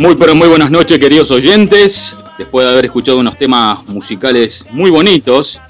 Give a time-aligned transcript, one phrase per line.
[0.00, 2.18] Muy pero muy buenas noches queridos oyentes.
[2.38, 5.60] Después de haber escuchado unos temas musicales muy bonitos,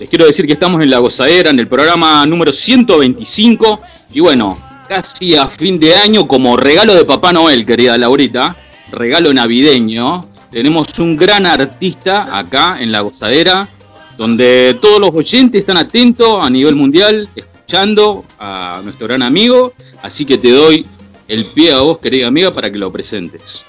[0.00, 3.80] les quiero decir que estamos en La Gozadera, en el programa número 125.
[4.14, 8.56] Y bueno, casi a fin de año como regalo de Papá Noel, querida Laurita,
[8.90, 13.68] regalo navideño, tenemos un gran artista acá en La Gozadera,
[14.16, 19.72] donde todos los oyentes están atentos a nivel mundial, escuchando a nuestro gran amigo.
[20.02, 20.84] Así que te doy
[21.28, 23.64] el pie a vos, querida amiga, para que lo presentes.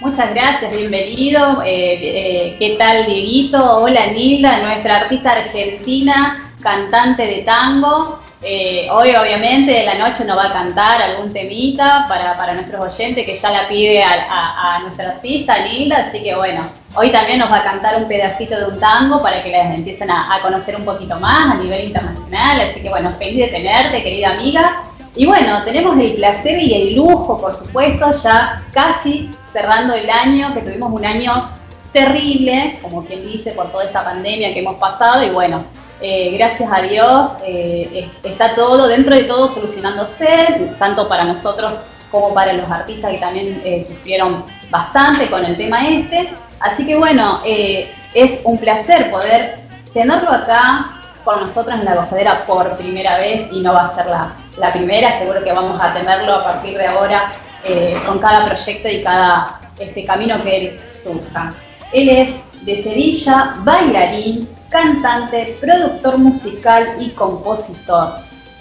[0.00, 1.62] Muchas gracias, bienvenido.
[1.64, 3.78] Eh, eh, ¿Qué tal, Dieguito?
[3.78, 8.20] Hola, Nilda, nuestra artista argentina, cantante de tango.
[8.40, 12.94] Eh, hoy, obviamente, de la noche nos va a cantar algún temita para, para nuestros
[12.94, 15.96] oyentes que ya la pide a, nuestra artista, Nilda.
[15.96, 19.42] Así que, bueno, hoy también nos va a cantar un pedacito de un tango para
[19.42, 22.60] que les empiecen a, a conocer un poquito más a nivel internacional.
[22.60, 24.84] Así que, bueno, feliz de tenerte, querida amiga.
[25.18, 30.54] Y bueno, tenemos el placer y el lujo, por supuesto, ya casi cerrando el año,
[30.54, 31.50] que tuvimos un año
[31.92, 35.24] terrible, como quien dice, por toda esta pandemia que hemos pasado.
[35.24, 35.64] Y bueno,
[36.00, 41.80] eh, gracias a Dios eh, está todo, dentro de todo, solucionándose, tanto para nosotros
[42.12, 46.32] como para los artistas que también eh, sufrieron bastante con el tema este.
[46.60, 49.58] Así que bueno, es un placer poder
[49.92, 54.06] tenerlo acá con nosotros en la gozadera por primera vez y no va a ser
[54.06, 57.32] la, la primera, seguro que vamos a tenerlo a partir de ahora
[57.64, 61.52] eh, con cada proyecto y cada este camino que él surja.
[61.92, 62.30] Él es
[62.62, 68.14] de Sevilla, bailarín, cantante, productor musical y compositor.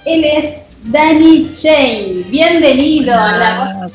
[0.05, 2.25] Él es Danny Chain.
[2.29, 3.89] Bienvenido a la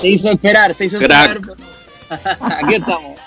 [0.00, 1.38] Se hizo esperar, se hizo esperar.
[2.40, 3.20] Aquí estamos.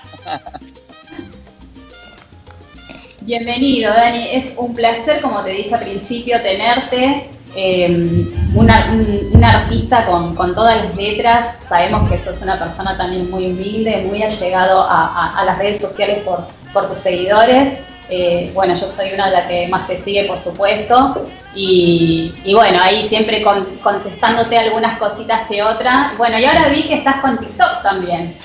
[3.25, 4.31] Bienvenido, Dani.
[4.33, 7.29] Es un placer, como te dije al principio, tenerte.
[7.55, 11.55] Eh, una, un, artista con, todas las letras.
[11.69, 16.89] Sabemos que sos una persona también muy humilde, muy allegado a, las redes sociales por,
[16.89, 17.79] tus seguidores.
[18.09, 21.23] Eh, bueno, yo soy una de las que más te sigue, por supuesto.
[21.55, 26.17] Y, bueno, ahí siempre contestándote algunas cositas que otras.
[26.17, 28.35] Bueno, y ahora vi que estás con TikTok también.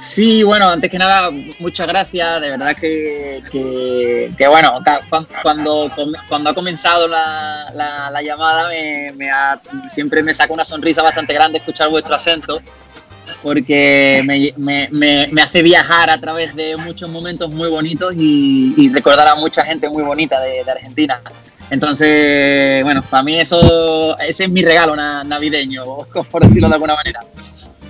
[0.00, 2.40] Sí, bueno, antes que nada, muchas gracias.
[2.40, 3.42] De verdad que,
[4.36, 4.82] que, bueno,
[5.42, 5.92] cuando,
[6.28, 9.30] cuando ha comenzado la, la, llamada, me,
[9.88, 12.62] siempre me saca una sonrisa bastante grande escuchar vuestro acento,
[13.42, 19.28] porque me, me, me, hace viajar a través de muchos momentos muy bonitos y, recordar
[19.28, 21.20] a mucha gente muy bonita de, Argentina.
[21.68, 25.84] Entonces, bueno, para mí eso, ese es mi regalo navideño,
[26.30, 27.20] por decirlo de alguna manera.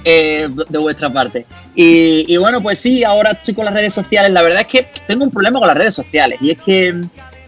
[0.05, 1.45] Eh, de vuestra parte.
[1.75, 4.31] Y, bueno, pues sí, ahora estoy con las redes sociales.
[4.31, 7.01] La verdad es que tengo un problema con las redes sociales y es que,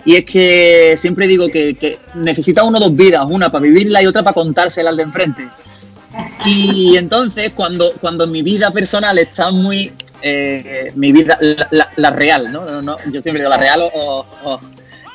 [0.04, 4.22] y es que siempre digo que, necesita uno dos vidas, una para vivirla y otra
[4.22, 5.48] para contársela al de enfrente.
[6.44, 9.92] Y entonces, cuando, cuando mi vida personal está muy.
[10.20, 11.38] Eh, mi vida,
[11.96, 12.96] la, real, ¿no?
[13.10, 14.60] Yo siempre digo la real o,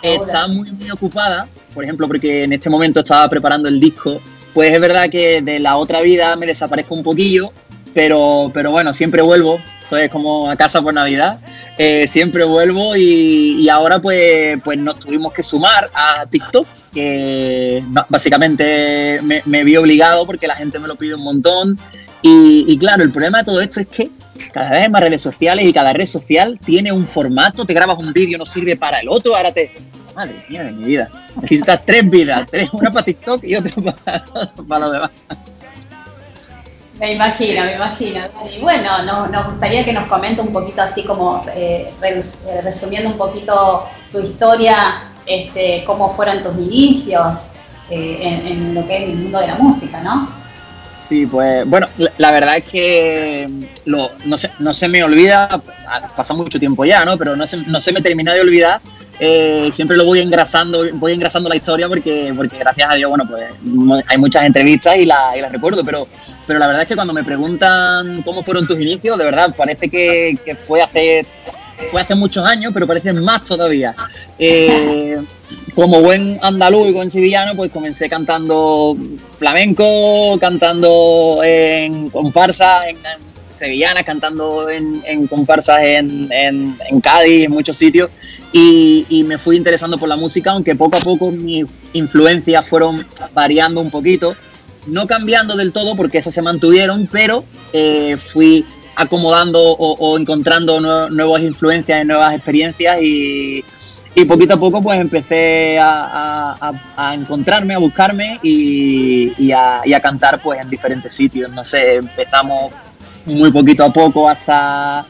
[0.02, 4.20] está muy, muy ocupada, por ejemplo, porque en este momento estaba preparando el disco
[4.58, 7.54] pues es verdad que de la otra vida me desaparezco un poquillo,
[7.94, 9.62] pero, pero bueno, siempre vuelvo.
[9.84, 11.40] Estoy como a casa por Navidad.
[11.78, 19.22] Eh, siempre vuelvo y, ahora pues, pues nos tuvimos que sumar a TikTok, que básicamente
[19.22, 21.78] me, vi obligado porque la gente me lo pide un montón.
[22.24, 24.10] Y, y, claro, el problema de todo esto es que
[24.52, 28.12] cada vez más redes sociales y cada red social tiene un formato, te grabas un
[28.12, 29.70] vídeo, no sirve para el otro, ahora te,
[30.18, 31.10] madre mía de mi vida.
[31.42, 34.24] Necesitas tres vidas, tres, una para TikTok y otra para,
[34.68, 35.12] para lo demás.
[37.00, 38.22] Me imagino, me imagino.
[38.52, 43.18] Y bueno, nos, gustaría que nos comente un poquito así como eh, eh, resumiendo un
[43.18, 47.50] poquito tu historia, este, cómo fueron tus inicios
[47.92, 50.28] eh, en, lo que es el mundo de la música, ¿no?
[50.98, 51.88] Sí, pues bueno,
[52.18, 53.48] la, verdad es que
[53.86, 55.62] lo, no, se, no se me olvida,
[56.16, 57.16] pasa mucho tiempo ya, ¿no?
[57.18, 58.82] Pero no se, no se me termina de olvidar
[59.20, 63.26] eh, siempre lo voy engrasando, voy engrasando la historia porque, porque gracias a Dios, bueno,
[63.28, 63.46] pues
[64.08, 66.08] hay muchas entrevistas y, la, y las recuerdo, pero,
[66.46, 69.90] pero la verdad es que cuando me preguntan cómo fueron tus inicios, de verdad, parece
[69.90, 71.26] que, fue hace
[71.92, 73.96] fue hace muchos años, pero parece más todavía.
[74.40, 75.16] Eh,
[75.76, 78.98] como buen andaluz y buen sevillano, pues comencé cantando
[79.38, 82.98] flamenco, cantando en comparsas, en,
[83.58, 88.10] sevillanas, cantando en, en comparsas en, en, Cádiz, en muchos sitios
[88.52, 93.82] y, me fui interesando por la música, aunque poco a poco mis influencias fueron variando
[93.82, 94.36] un poquito,
[94.88, 97.44] no cambiando del todo porque esas se mantuvieron, pero
[97.74, 98.66] eh, fui
[98.96, 103.64] acomodando o, encontrando nuevas influencias y nuevas experiencias y,
[104.18, 110.72] y poquito a poco pues empecé a, encontrarme, a buscarme y, a, cantar pues en
[110.72, 111.52] diferentes sitios.
[111.52, 112.74] No sé, empezamos
[113.28, 115.06] muy poquito a poco hasta,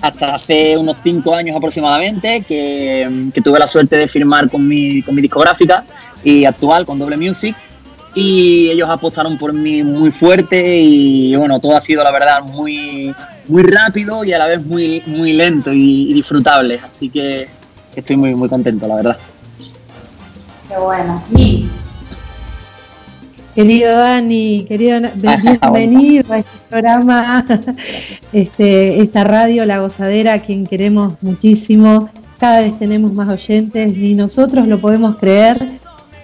[0.00, 5.14] hasta hace unos cinco años aproximadamente que, tuve la suerte de firmar con mi, con
[5.14, 5.84] mi discográfica
[6.22, 7.56] y actual con Doble Music
[8.14, 13.14] y ellos apostaron por mí muy fuerte y bueno, todo ha sido la verdad muy,
[13.46, 16.80] muy rápido y a la vez muy, muy lento y disfrutable.
[16.90, 17.46] Así que
[17.94, 19.18] estoy muy, muy contento, la verdad.
[20.68, 21.22] Qué bueno.
[21.36, 21.68] Y...
[23.56, 27.42] Querido Dani, querido, bienvenido a este programa,
[28.34, 32.10] este, esta radio La Gozadera, a quien queremos muchísimo.
[32.38, 35.70] Cada vez tenemos más oyentes, ni nosotros lo podemos creer.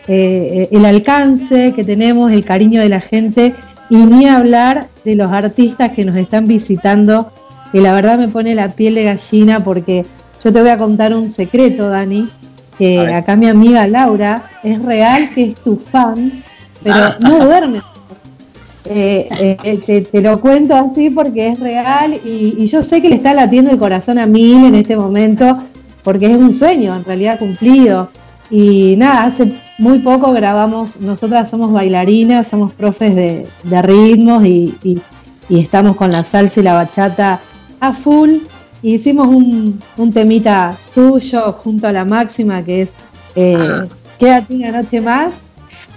[0.09, 3.55] Eh, el alcance que tenemos, el cariño de la gente,
[3.89, 7.33] y ni hablar de los artistas que nos están visitando,
[7.73, 10.03] que la verdad me pone la piel de gallina porque
[10.45, 12.29] yo te voy a contar un secreto, Dani,
[12.77, 16.31] que acá mi amiga Laura es real que es tu fan,
[16.83, 17.17] pero ah.
[17.21, 17.81] no duerme.
[18.85, 23.33] Eh, eh, te, lo cuento así porque es real y, yo sé que le está
[23.33, 25.57] latiendo el corazón a mil en este momento
[26.03, 28.11] porque es un sueño en realidad cumplido.
[28.51, 33.47] Y nada, hace muy poco grabamos, nosotras somos bailarinas, somos profes de,
[33.83, 35.01] ritmos y, y,
[35.49, 37.41] estamos con la salsa y la bachata
[37.81, 38.39] a full
[38.83, 42.95] hicimos un, temita tuyo junto a la máxima que es
[43.35, 43.87] eh,
[44.19, 45.41] Quédate una noche más.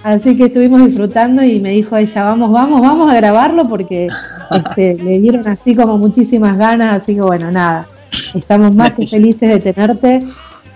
[0.05, 4.07] Así que estuvimos disfrutando y me dijo ella, vamos, vamos, vamos a grabarlo porque
[4.51, 7.87] este, le dieron así como muchísimas ganas, así que bueno, nada,
[8.35, 10.19] estamos más que felices de tenerte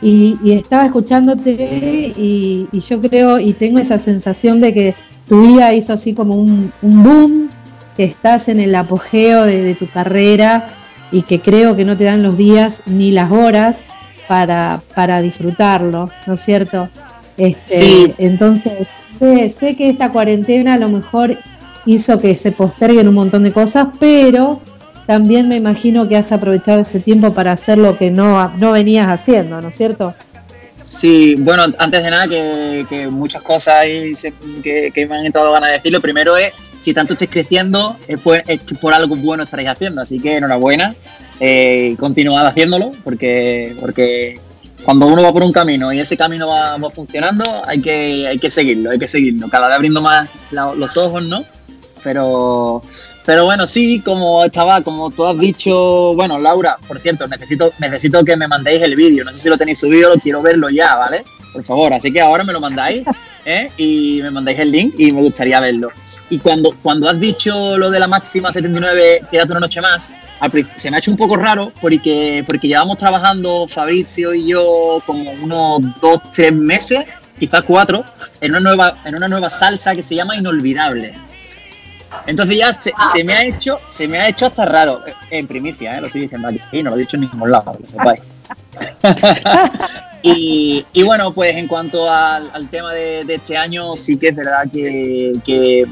[0.02, 4.96] y, estaba escuchándote y, yo creo y tengo esa sensación de que
[5.28, 7.50] tu vida hizo así como un, boom,
[7.96, 10.70] que estás en el apogeo de tu carrera
[11.12, 13.84] y que creo que no te dan los días ni las horas
[14.28, 16.90] para, para disfrutarlo, ¿no es cierto?
[17.38, 18.88] Este, Entonces,
[19.20, 21.38] sé, que esta cuarentena a lo mejor
[21.86, 24.62] hizo que se posterguen un montón de cosas, pero
[25.08, 29.08] también me imagino que has aprovechado ese tiempo para hacer lo que no, no venías
[29.08, 30.14] haciendo, ¿no es cierto?
[30.84, 33.86] Sí, bueno, antes de nada, que, muchas cosas
[34.64, 36.02] que, que, me han entrado ganas de decirlo.
[36.02, 38.42] Primero es si tanto estáis creciendo, es por,
[38.82, 40.02] por algo bueno estaréis haciendo.
[40.02, 40.96] Así que enhorabuena,
[41.40, 44.40] eh, continuad haciéndolo, porque, porque
[44.84, 48.50] cuando uno va por un camino y ese camino va, funcionando, hay que, hay que
[48.50, 49.50] seguirlo, hay que seguirlo.
[49.50, 51.44] Cada vez abriendo más los ojos, ¿no?
[52.04, 52.82] Pero,
[53.26, 58.24] pero bueno, sí, como estaba, como tú has dicho, bueno, Laura, por cierto, necesito, necesito
[58.24, 59.26] que me mandéis el vídeo.
[59.26, 61.24] No sé si lo tenéis subido, lo quiero verlo ya, ¿vale?
[61.52, 63.04] Por favor, así que ahora me lo mandáis
[63.46, 63.70] ¿eh?
[63.78, 65.92] y me mandáis el link y me gustaría verlo.
[66.30, 70.12] Y cuando, cuando has dicho lo de la máxima 79, quédate una noche más,
[70.76, 75.32] se me ha hecho un poco raro porque, porque llevamos trabajando Fabrizio y yo como
[75.32, 77.06] unos dos, tres meses,
[77.38, 78.06] quizás cuatro,
[78.42, 81.14] en una nueva, en una nueva salsa que se llama Inolvidable.
[82.26, 85.04] Entonces ya se, se me ha hecho, se me ha hecho hasta raro.
[85.30, 86.02] En primicia, ¿eh?
[86.02, 87.78] lo estoy diciendo aquí, no lo he dicho en ningún lado,
[90.22, 94.30] y, y, bueno, pues en cuanto al, al tema de, de, este año, sí que
[94.30, 95.86] es verdad que, que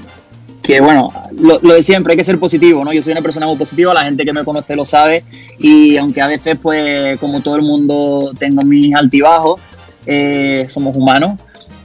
[0.68, 2.92] que bueno, lo, de siempre, hay que ser positivo, ¿no?
[2.92, 5.24] Yo soy una persona muy positiva, la gente que me conoce lo sabe
[5.58, 9.62] y aunque a veces, pues, como todo el mundo, tengo mis altibajos,
[10.06, 11.40] eh, somos humanos,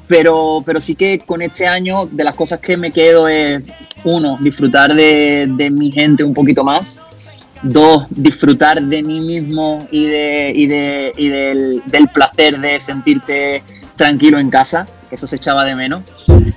[0.08, 3.62] pero, pero sí que con este año de las cosas que me quedo es,
[4.02, 7.00] uno, disfrutar de, mi gente un poquito más,
[7.62, 13.62] dos, disfrutar de mí mismo y, de, y, de, y del, del placer de sentirte
[13.94, 16.02] tranquilo en casa, eso se echaba de menos.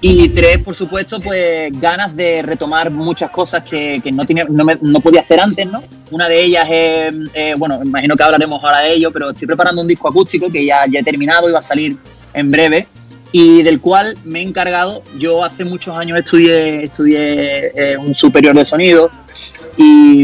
[0.01, 4.65] Y tres, por supuesto, pues ganas de retomar muchas cosas que, que no, tenía, no,
[4.81, 5.83] no, podía hacer antes, ¿no?
[6.11, 9.81] Una de ellas es, eh, bueno, imagino que hablaremos ahora de ello, pero estoy preparando
[9.81, 11.97] un disco acústico que ya, ya he terminado y va a salir
[12.33, 12.87] en breve
[13.31, 15.03] y del cual me he encargado.
[15.17, 19.09] Yo hace muchos años estudié, estudié eh, un superior de sonido
[19.77, 20.23] y,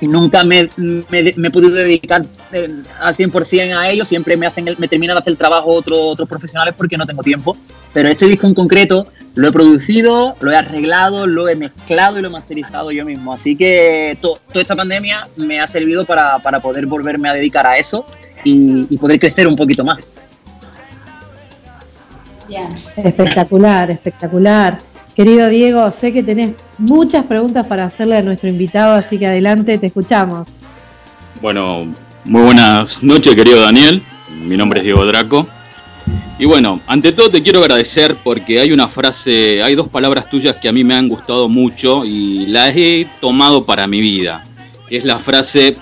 [0.00, 2.68] y nunca me, me, he podido dedicar eh,
[3.00, 6.28] al 100% a ello, siempre me, hacen me terminan de hacer el trabajo otros otros
[6.28, 7.56] profesionales porque no tengo tiempo.
[7.92, 12.22] Pero este disco en concreto lo he producido, lo he arreglado, lo he mezclado y
[12.22, 13.32] lo he masterizado yo mismo.
[13.32, 17.76] Así que toda esta pandemia me ha servido para, para, poder volverme a dedicar a
[17.76, 18.06] eso
[18.44, 19.98] y, y poder crecer un poquito más.
[22.96, 24.78] Espectacular, espectacular.
[25.14, 29.78] Querido Diego, sé que tenés muchas preguntas para hacerle a nuestro invitado, así que adelante,
[29.78, 30.46] te escuchamos.
[31.40, 31.86] Bueno,
[32.26, 34.02] muy buenas noches, querido Daniel.
[34.42, 35.46] Mi nombre es Diego Draco.
[36.38, 40.56] Y bueno, ante todo te quiero agradecer porque hay una frase, hay dos palabras tuyas
[40.56, 44.42] que a mí me han gustado mucho y las he tomado para mi vida.
[44.90, 45.76] Es la frase,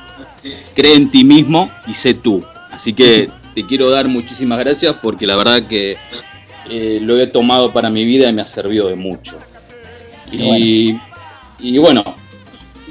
[0.75, 2.45] cree en ti mismo y sé tú.
[2.71, 5.97] Así que te quiero dar muchísimas gracias porque la verdad que
[6.71, 9.39] eh, lo he tomado para mi vida y me ha servido de mucho.
[10.31, 10.97] Y
[11.65, 12.03] y bueno,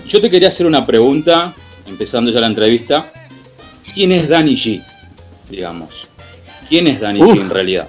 [0.07, 1.53] yo te quería hacer una pregunta,
[1.85, 3.11] empezando ya la entrevista.
[3.93, 4.83] ¿Quién es Danny G?
[5.49, 6.07] Digamos.
[6.69, 7.87] ¿Quién es Danny G en realidad?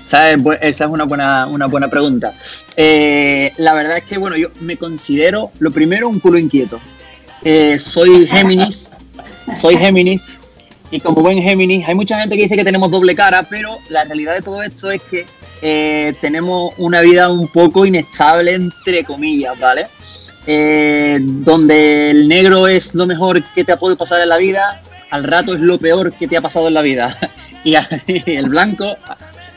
[0.00, 0.38] ¿Sabes?
[0.60, 2.34] Esa es una buena, una buena pregunta.
[2.76, 6.80] Eh, la verdad es que, bueno, yo me considero, lo primero, un culo inquieto.
[7.44, 8.92] Eh, soy Géminis,
[9.60, 10.30] soy Géminis,
[10.90, 14.04] y como buen Géminis, hay mucha gente que dice que tenemos doble cara, pero la
[14.04, 15.26] realidad de todo esto es que
[15.62, 19.86] eh, tenemos una vida un poco inestable, entre comillas, ¿vale?
[20.46, 24.82] Eh, donde el negro es lo mejor que te ha podido pasar en la vida,
[25.10, 27.16] al rato es lo peor que te ha pasado en la vida.
[27.64, 27.74] y
[28.26, 28.96] el blanco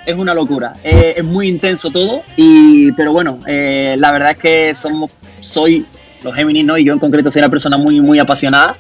[0.06, 0.74] es una locura.
[0.84, 5.12] Eh, es muy intenso todo, y, pero bueno, la verdad es que somos,
[5.42, 5.86] soy
[6.24, 6.78] los Géminis, ¿no?
[6.78, 8.76] Y yo en concreto soy una persona muy, muy apasionada.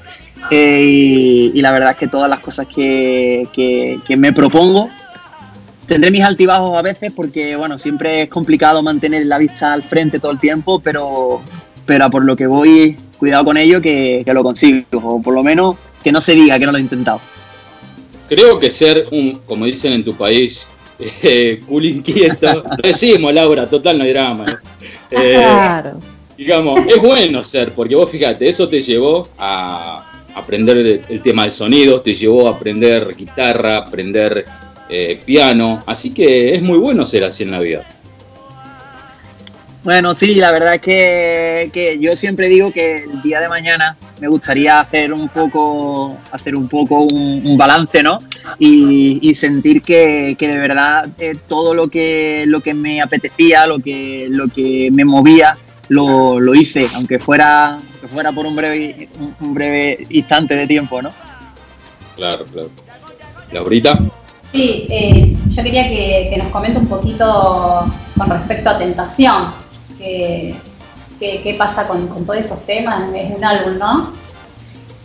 [0.51, 4.89] y, la verdad es que todas las cosas que, que me propongo
[5.87, 10.19] Tendré mis altibajos a veces porque, bueno, siempre es complicado mantener la vista al frente
[10.19, 11.41] todo el tiempo, pero,
[11.85, 15.75] pero por lo que voy, cuidado con ello que, lo consigo, o por lo menos
[16.03, 17.19] que no se diga que no lo he intentado.
[18.27, 20.67] Creo que ser un, como dicen en tu país,
[21.23, 24.45] eh, cool inquieto, lo decimos Laura, total no hay drama.
[25.11, 25.99] Eh, claro.
[26.37, 31.51] Digamos, es bueno ser, porque vos fíjate, eso te llevó a aprender el tema del
[31.51, 34.45] sonido, te llevó a aprender guitarra, aprender
[34.89, 37.87] eh, piano, así que es muy bueno ser así en la vida.
[39.85, 44.27] Bueno, sí, la verdad es que, yo siempre digo que el día de mañana me
[44.27, 48.17] gustaría hacer un poco, hacer un poco un, balance, ¿no?
[48.57, 54.25] Y, sentir que, de verdad eh, todo lo que, lo que me apetecía, lo que,
[54.31, 55.55] lo que me movía,
[55.89, 57.77] lo, hice, aunque fuera,
[58.11, 59.07] fuera por un breve,
[59.39, 61.11] un breve instante de tiempo, ¿no?
[62.15, 62.71] Claro, claro.
[63.51, 63.99] ¿Laurita?
[64.51, 67.85] Sí, eh, yo quería que, nos comente un poquito
[68.17, 69.64] con respecto a Tentación.
[71.19, 73.11] ¿Qué, qué, pasa con, todos esos temas?
[73.13, 74.13] Es un álbum, ¿no?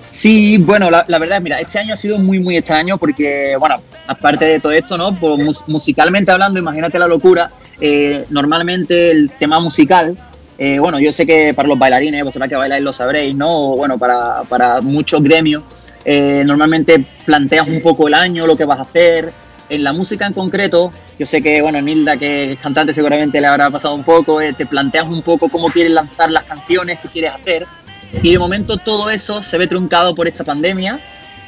[0.01, 3.77] Sí, bueno, la, verdad es, mira, este año ha sido muy, muy extraño porque, bueno,
[4.07, 5.15] aparte de todo esto, ¿no?
[5.19, 10.17] Pues, musicalmente hablando, imagínate la locura, eh, normalmente el tema musical,
[10.59, 13.77] eh, bueno, yo sé que para los bailarines, vosotros que bailáis lo sabréis, ¿no?
[13.77, 15.63] Bueno, para, para muchos gremios,
[16.05, 19.33] eh, normalmente planteas un poco el año, lo que vas a hacer.
[19.71, 23.47] En la música en concreto, yo sé que, bueno, Nilda, que es cantante, seguramente le
[23.47, 27.07] habrá pasado un poco, eh, te planteas un poco cómo quieres lanzar las canciones que
[27.07, 27.69] quieres hacer.
[28.21, 30.99] Y de momento todo eso se ve truncado por esta pandemia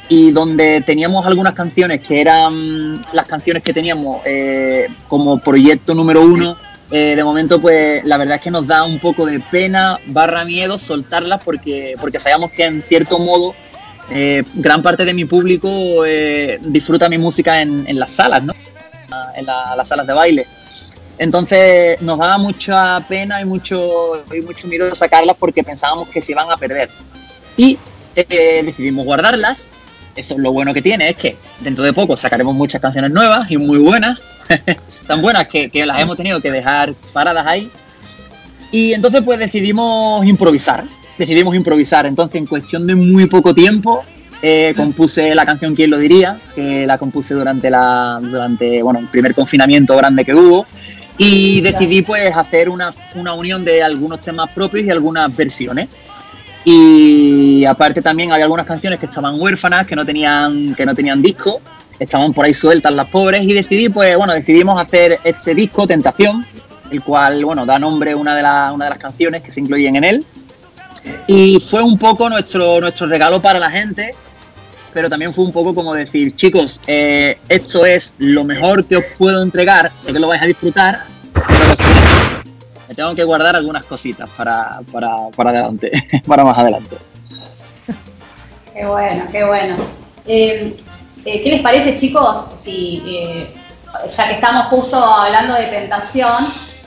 [0.07, 6.21] y donde teníamos algunas canciones que eran las canciones que teníamos eh, como proyecto número
[6.21, 6.55] uno,
[6.89, 10.77] de momento pues la verdad es que nos da un poco de pena barra miedo
[10.77, 13.55] soltarlas porque, porque sabíamos que en cierto modo
[14.09, 18.53] eh, gran parte de mi público eh, disfruta mi música en, las salas, ¿no?
[19.35, 20.47] En las salas de baile.
[21.17, 26.31] Entonces nos daba mucha pena y mucho, y mucho miedo sacarlas porque pensábamos que se
[26.31, 26.89] iban a perder.
[27.55, 27.77] Y
[28.15, 29.69] eh, decidimos guardarlas.
[30.15, 33.49] Eso es lo bueno que tiene, es que dentro de poco sacaremos muchas canciones nuevas
[33.49, 34.19] y muy buenas.
[35.07, 37.71] tan buenas que, que las hemos tenido que dejar paradas ahí.
[38.71, 40.83] Y entonces pues decidimos improvisar
[41.17, 42.05] decidimos improvisar.
[42.05, 44.03] Entonces, en cuestión de muy poco tiempo,
[44.41, 49.07] eh, compuse la canción Quién lo diría, que la compuse durante, la, durante bueno, el
[49.07, 50.65] primer confinamiento grande que hubo.
[51.17, 55.87] Y decidí pues hacer una, una unión de algunos temas propios y algunas versiones.
[56.65, 61.21] Y aparte también había algunas canciones que estaban huérfanas, que no tenían, que no tenían
[61.21, 61.61] disco,
[61.99, 66.45] estaban por ahí sueltas las pobres, y decidí, pues bueno, decidimos hacer este disco, Tentación,
[66.89, 68.41] el cual, bueno, da nombre a una de,
[68.73, 70.25] una de las canciones que se incluyen en él.
[71.27, 74.13] Y fue un poco nuestro, nuestro regalo para la gente,
[74.93, 79.05] pero también fue un poco como decir, chicos, eh, esto es lo mejor que os
[79.17, 81.83] puedo entregar, sé que lo vais a disfrutar, pero sí,
[82.87, 85.15] me tengo que guardar algunas cositas para, para,
[85.49, 85.91] adelante,
[86.27, 86.97] para más adelante.
[88.73, 89.75] Qué bueno, qué bueno.
[90.25, 90.75] Eh,
[91.25, 92.49] eh, ¿Qué les parece, chicos?
[92.61, 93.01] Si,
[94.15, 96.33] ya que estamos justo hablando de tentación,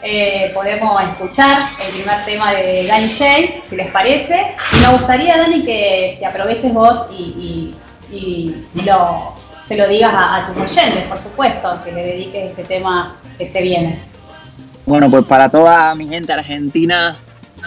[0.02, 3.24] eh, podemos escuchar el primer tema de Danny J,
[3.68, 4.54] si les parece.
[4.72, 7.74] Y me gustaría, Dani, que, aproveches vos y,
[9.66, 13.60] se lo digas a, tus oyentes, por supuesto, que le dediques este tema que se
[13.62, 13.98] viene.
[14.84, 17.16] Bueno, pues para toda mi gente argentina,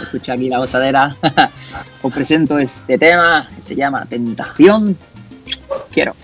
[0.01, 1.15] escucha aquí la gozadera,
[2.01, 4.97] os presento este tema que se llama Tentación.
[5.91, 6.15] Quiero.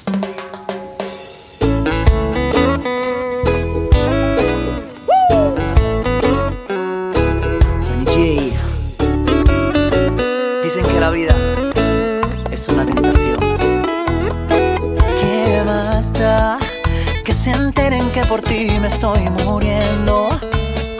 [18.27, 20.29] Por ti me estoy muriendo.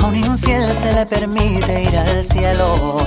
[0.02, 2.98] A un infiel se le permite ir al cielo.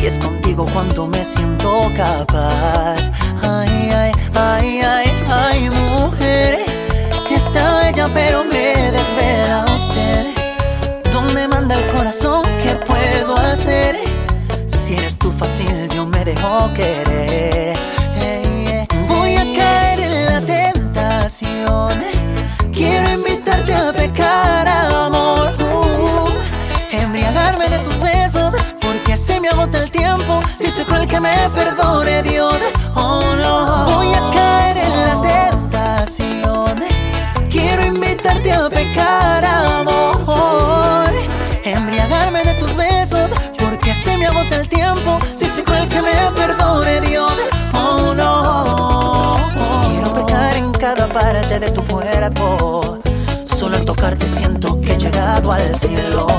[0.00, 3.10] Y es contigo cuanto me siento capaz.
[3.42, 6.64] Ay, ay, ay, ay, ay, mujer.
[7.30, 10.26] Está bella, pero me desvela usted.
[11.12, 12.42] ¿Dónde manda el corazón?
[12.62, 13.98] ¿Qué puedo hacer?
[14.68, 17.76] Si eres tú fácil, yo me dejo querer.
[19.08, 22.02] Voy a caer en la tentación.
[22.72, 23.08] Quiero
[29.64, 30.40] agota el tiempo.
[30.58, 32.56] Si soy cruel, que me perdone Dios.
[32.94, 36.84] Oh no, voy a caer en la tentación.
[37.50, 41.10] Quiero invitarte a pecar, amor.
[41.64, 45.18] Embriagarme de tus besos, porque se me agota el tiempo.
[45.34, 47.32] Si soy cruel, que me perdone Dios.
[47.72, 49.36] Oh no,
[49.88, 52.98] quiero pecar en cada parte de tu cuerpo.
[53.46, 56.33] Solo al tocarte siento que he llegado al cielo.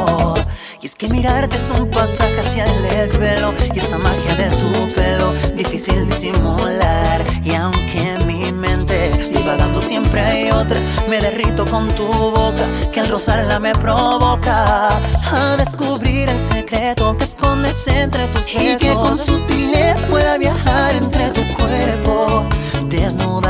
[0.85, 3.51] Y es que mirarte es un pasaje hacia el desvelo.
[3.73, 7.25] Y esa magia de tu pelo, difícil disimular.
[7.43, 13.07] Y aunque mi mente divagando siempre hay otra, me derrito con tu boca, que al
[13.07, 14.99] rozarla me provoca
[15.31, 18.61] a descubrir el secreto que escondes entre tus besos.
[18.61, 22.45] Y que con sutilez pueda viajar entre tu cuerpo,
[22.89, 23.44] desnudar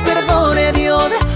[0.00, 1.33] perdone Dios.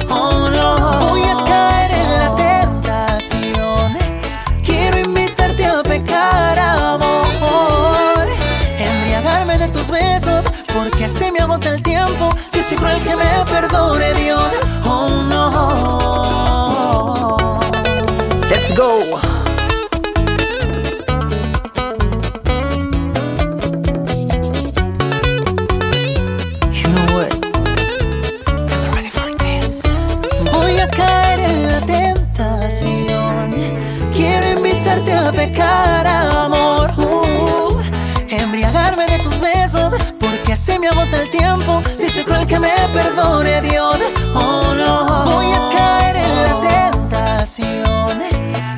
[40.69, 41.83] Se me agota el tiempo.
[41.97, 43.99] Si soy cruel, que me perdone Dios.
[44.35, 48.19] Oh no, voy a caer en la tentación.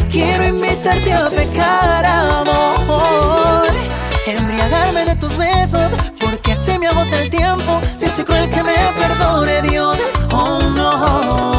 [0.08, 3.66] Quiero invitarte a pecar, amor.
[4.24, 7.80] Embriagarme de tus besos, porque se me agota el tiempo.
[7.98, 9.98] Si soy cruel, que me perdone Dios.
[10.30, 11.49] Oh no.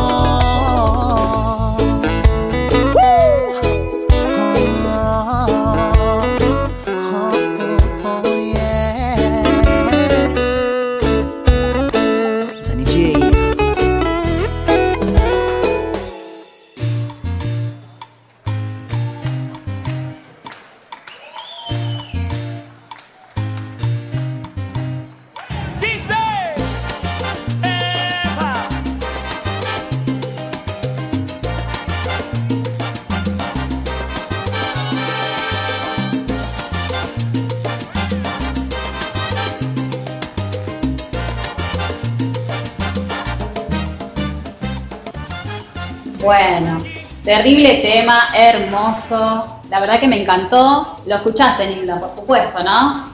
[46.22, 46.78] Bueno,
[47.24, 49.60] terrible tema, hermoso.
[49.70, 50.98] La verdad que me encantó.
[51.06, 53.12] Lo escuchaste, Linda, por supuesto, ¿no?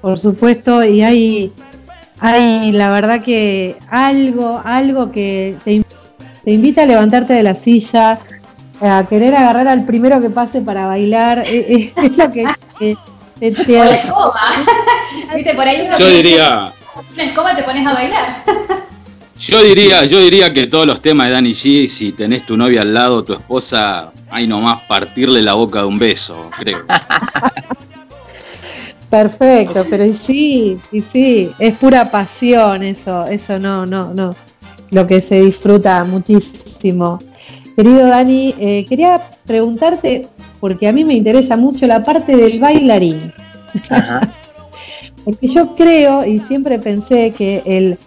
[0.00, 1.52] Por supuesto, y hay,
[2.20, 5.84] hay la verdad que algo, algo que te, in-
[6.44, 8.18] te invita a levantarte de la silla,
[8.80, 11.40] a querer agarrar al primero que pase para bailar.
[11.40, 12.44] eh, eh, Es, lo que
[13.40, 14.40] te, te- la escoba.
[15.34, 16.72] Viste, por ahí Yo diría,
[17.14, 18.44] una escoba te pones a bailar.
[19.38, 22.82] Yo diría, yo diría que todos los temas de Danny G, si tenés tu novia
[22.82, 26.84] al lado, tu esposa, hay nomás partirle la boca de un beso, creo.
[29.10, 34.34] Perfecto, pero y sí, y sí, es pura pasión eso, eso no, no, no,
[34.90, 37.18] lo que se disfruta muchísimo.
[37.74, 40.28] Querido Dani, eh, quería preguntarte,
[40.60, 43.32] porque a mí me interesa mucho la parte del bailarín,
[43.88, 44.30] Ajá.
[45.24, 47.98] porque yo creo y siempre pensé que el,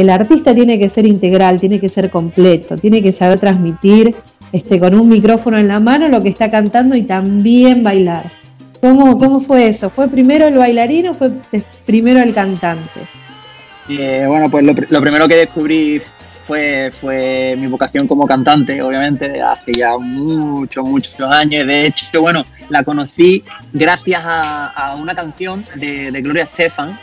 [0.00, 4.14] el artista tiene que ser integral, tiene que ser completo, tiene que saber transmitir
[4.52, 8.24] este, con un micrófono en la mano lo que está cantando y también bailar.
[8.80, 9.90] ¿Cómo, ¿Cómo fue eso?
[9.90, 13.00] ¿Fue primero el bailarín o fue eh, primero el cantante?
[13.88, 16.00] Eh, bueno, pues lo, pr- lo primero que descubrí
[16.46, 21.66] fue, fue mi vocación como cantante, obviamente, hace ya muchos, muchos años.
[21.66, 26.96] De hecho, bueno, la conocí gracias a, a una canción de, de Gloria Estefan,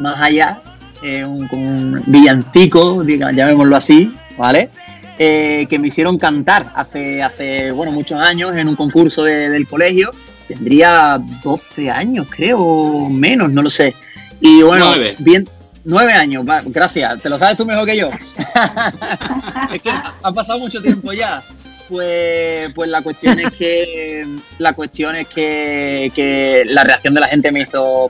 [0.00, 0.60] Más Allá,
[1.04, 4.70] eh, un, un digamos, llamémoslo así, ¿vale?
[5.18, 10.10] Eh, que me hicieron cantar hace, hace bueno, muchos años en un concurso del colegio.
[10.48, 13.94] Tendría 12 años, creo, menos, no lo sé.
[14.40, 15.14] Y bueno, nueve.
[15.18, 15.48] bien,
[15.84, 17.20] nueve años, gracias.
[17.20, 18.08] ¿Te lo sabes tú mejor que yo?
[19.74, 21.42] es que ha pasado mucho tiempo ya.
[21.88, 24.26] Pues, pues la cuestión es que
[24.58, 28.08] la cuestión es que, que la reacción de la gente me hizo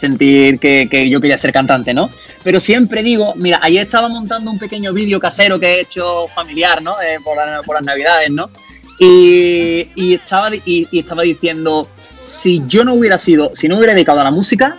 [0.00, 2.10] sentir que, que, yo quería ser cantante, ¿no?
[2.42, 6.82] Pero siempre digo, mira, ayer estaba montando un pequeño vídeo casero que he hecho familiar,
[6.82, 7.00] ¿no?
[7.00, 8.50] Eh, por, las navidades, ¿no?
[8.98, 11.88] Y, y estaba, y, y, estaba diciendo,
[12.20, 14.78] si yo no hubiera sido, si no hubiera dedicado a la música,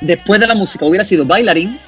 [0.00, 1.78] después de la música hubiera sido bailarín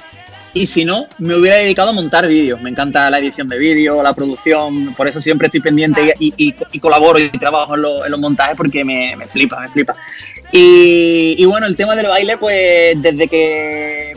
[0.54, 2.60] y si no, me hubiera dedicado a montar vídeos.
[2.60, 7.18] Me encanta la edición de vídeo, la producción, por eso siempre estoy pendiente y, colaboro
[7.18, 9.94] y trabajo en, los montajes porque me, me, flipa, me flipa.
[10.52, 14.12] Y, bueno, el tema del baile, pues desde que,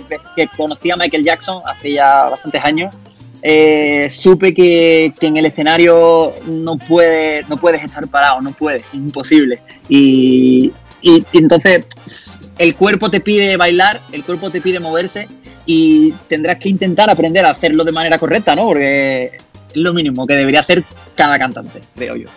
[0.57, 2.93] conocí a Michael Jackson hace ya bastantes años,
[3.41, 8.81] eh, supe que, que, en el escenario no, puede, no puedes estar parado, no puedes,
[8.81, 9.61] es imposible.
[9.87, 10.73] Y,
[11.05, 15.27] y, entonces el cuerpo te pide bailar, el cuerpo te pide moverse
[15.67, 18.65] y tendrás que intentar aprender a hacerlo de manera correcta, ¿no?
[18.65, 20.83] Porque es lo mínimo que debería hacer
[21.15, 22.27] cada cantante, creo yo.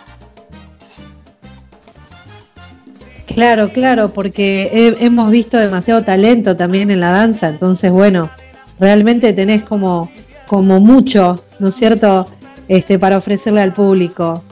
[3.25, 8.29] Claro, claro, porque hemos visto demasiado talento también en la danza, entonces bueno,
[8.79, 10.11] realmente tenés como,
[10.45, 12.27] como mucho, ¿no es cierto?,
[12.67, 14.43] este, para ofrecerle al público.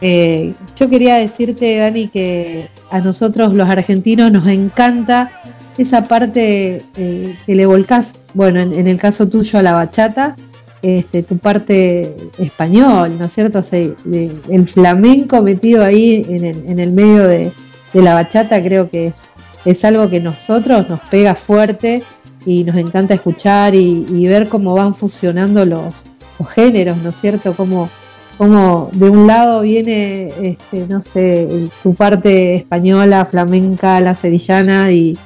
[0.00, 5.30] Eh, yo quería decirte, Dani, que a nosotros los argentinos nos encanta
[5.78, 10.34] esa parte eh, que le volcás, bueno, en, el caso tuyo a la bachata,
[10.82, 13.62] este, tu parte español, ¿no es cierto?
[13.70, 17.52] el flamenco metido ahí en el, medio de,
[17.94, 19.28] la bachata creo que es,
[19.64, 22.02] es algo que nosotros nos pega fuerte
[22.44, 26.02] y nos encanta escuchar y, ver cómo van fusionando los,
[26.40, 27.54] los géneros, ¿no es cierto?
[27.54, 27.88] Cómo,
[28.36, 35.16] como de un lado viene, este, no sé, tu parte española, flamenca, la sevillana y,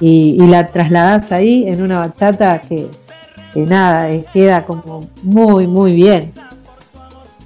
[0.00, 2.88] la trasladas ahí en una bachata que,
[3.54, 6.32] nada, eh, queda como muy, muy bien.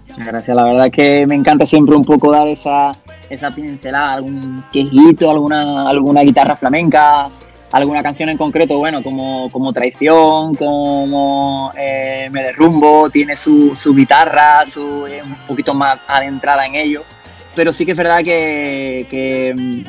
[0.08, 2.92] Muchas gracias, la verdad que me encanta siempre un poco dar esa,
[3.30, 7.28] esa pincelada, algún quejito, alguna, alguna guitarra flamenca,
[7.70, 13.94] alguna canción en concreto, bueno, como, como Traición, como eh, Me Derrumbo, tiene su, su
[13.94, 17.02] guitarra, su, un poquito más adentrada en ello.
[17.54, 19.06] Pero sí que es verdad que,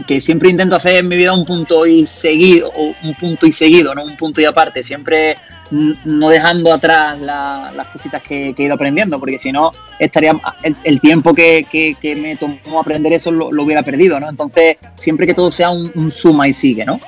[0.08, 3.94] que, siempre intento hacer en mi vida un punto y seguido, un punto y seguido,
[3.94, 4.82] no un punto y aparte.
[4.82, 5.36] Siempre
[5.70, 10.36] no dejando atrás las cositas que, he ido aprendiendo, porque si no, estaría
[10.84, 14.28] el, tiempo que, me tomó aprender eso lo, hubiera perdido, ¿no?
[14.28, 17.00] Entonces, siempre que todo sea un suma y sigue, ¿no?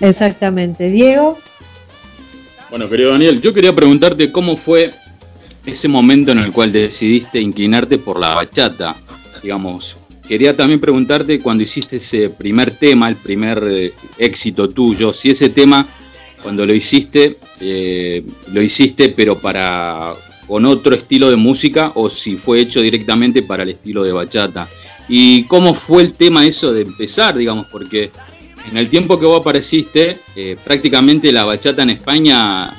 [0.00, 0.90] Exactamente.
[0.90, 1.38] Diego.
[2.70, 4.92] Bueno, querido Daniel, yo quería preguntarte cómo fue
[5.64, 8.94] ese momento en el cual decidiste inclinarte por la bachata.
[9.42, 9.96] Digamos,
[10.28, 15.48] quería también preguntarte cuando hiciste ese primer tema, el primer eh, éxito tuyo, si ese
[15.48, 15.86] tema,
[16.42, 20.12] cuando lo hiciste, eh, lo hiciste pero para
[20.46, 24.68] con otro estilo de música o si fue hecho directamente para el estilo de bachata.
[25.08, 27.66] ¿Y cómo fue el tema eso de empezar, digamos?
[27.70, 28.10] Porque
[28.70, 32.74] en el tiempo que vos apareciste, eh, prácticamente la bachata en España,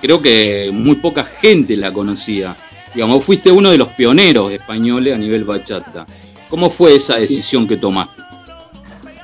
[0.00, 2.56] creo que muy poca gente la conocía.
[2.94, 6.06] Digamos, fuiste uno de los pioneros españoles a nivel bachata.
[6.48, 8.22] ¿Cómo fue esa decisión que tomaste?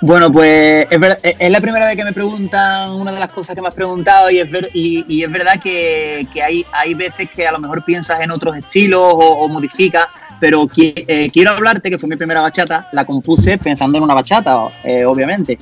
[0.06, 3.68] Bueno, pues es, la primera vez que me preguntan una de las cosas que me
[3.68, 7.82] has preguntado y es, y, es verdad que, hay, hay veces que a lo mejor
[7.86, 12.86] piensas en otros estilos o, modificas, pero eh, quiero hablarte que fue mi primera bachata,
[12.92, 15.56] la compuse pensando en una bachata, eh, obviamente.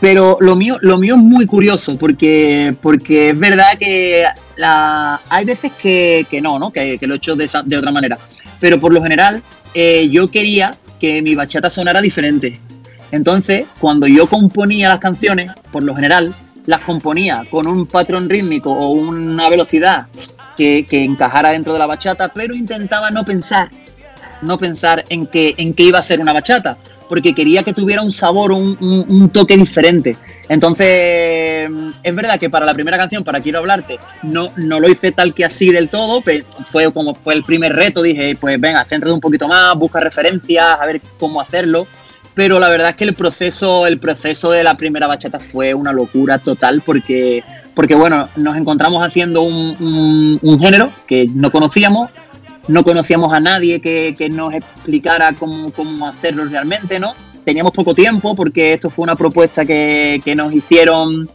[0.00, 4.24] Pero lo mío, lo mío es muy curioso porque, porque es verdad que
[4.56, 6.72] la, hay veces que, no, ¿no?
[6.72, 8.18] Que, lo he hecho de, otra manera.
[8.58, 9.42] Pero por lo general
[9.74, 12.58] eh, yo quería que mi bachata sonara diferente.
[13.12, 16.34] Entonces, cuando yo componía las canciones, por lo general,
[16.64, 20.06] las componía con un patrón rítmico o una velocidad
[20.56, 23.68] que, que encajara dentro de la bachata, pero intentaba no pensar,
[24.40, 26.78] no pensar en que, en qué iba a ser una bachata
[27.10, 30.16] porque quería que tuviera un sabor, un, un, toque diferente.
[30.48, 31.68] Entonces,
[32.04, 35.34] es verdad que para la primera canción, para Quiero Hablarte, no, no lo hice tal
[35.34, 39.12] que así del todo, pero fue como fue el primer reto, dije, pues venga, céntrate
[39.12, 41.88] un poquito más, busca referencias, a ver cómo hacerlo.
[42.34, 45.92] Pero la verdad es que el proceso, el proceso de la primera bachata fue una
[45.92, 47.42] locura total porque,
[47.74, 52.08] porque bueno, nos encontramos haciendo un, un género que no conocíamos,
[52.70, 57.14] no conocíamos a nadie que, nos explicara cómo, hacerlo realmente, ¿no?
[57.44, 61.28] Teníamos poco tiempo porque esto fue una propuesta que, nos hicieron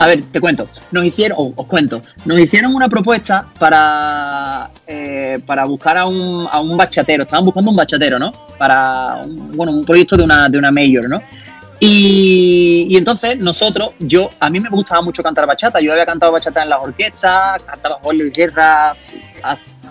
[0.00, 0.68] a ver, te cuento.
[0.92, 6.60] Nos hicieron, os cuento, nos hicieron una propuesta para, eh, para buscar a un, a
[6.60, 7.24] un bachatero.
[7.24, 8.30] Estaban buscando un bachatero, ¿no?
[8.56, 11.20] Para un, bueno, un proyecto de una, de una mayor, ¿no?
[11.80, 15.80] Y, entonces nosotros, yo, a mí me gustaba mucho cantar bachata.
[15.80, 18.94] Yo había cantado bachata en las orquestas, cantaba Juan Luis Guerra,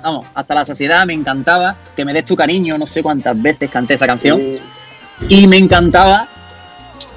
[0.02, 1.76] vamos, hasta la saciedad, me encantaba.
[1.96, 4.42] Que me des tu cariño, no sé cuántas veces canté esa canción.
[5.30, 6.28] Y me encantaba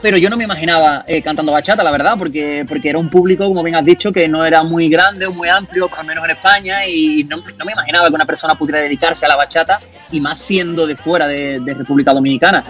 [0.03, 3.47] pero yo no me imaginaba eh, cantando bachata, la verdad, porque, porque era un público,
[3.47, 6.31] como bien has dicho, que no era muy grande o muy amplio, al menos en
[6.31, 9.79] España, y no, me imaginaba que una persona pudiera dedicarse a la bachata,
[10.11, 12.65] y más siendo de fuera de, República Dominicana.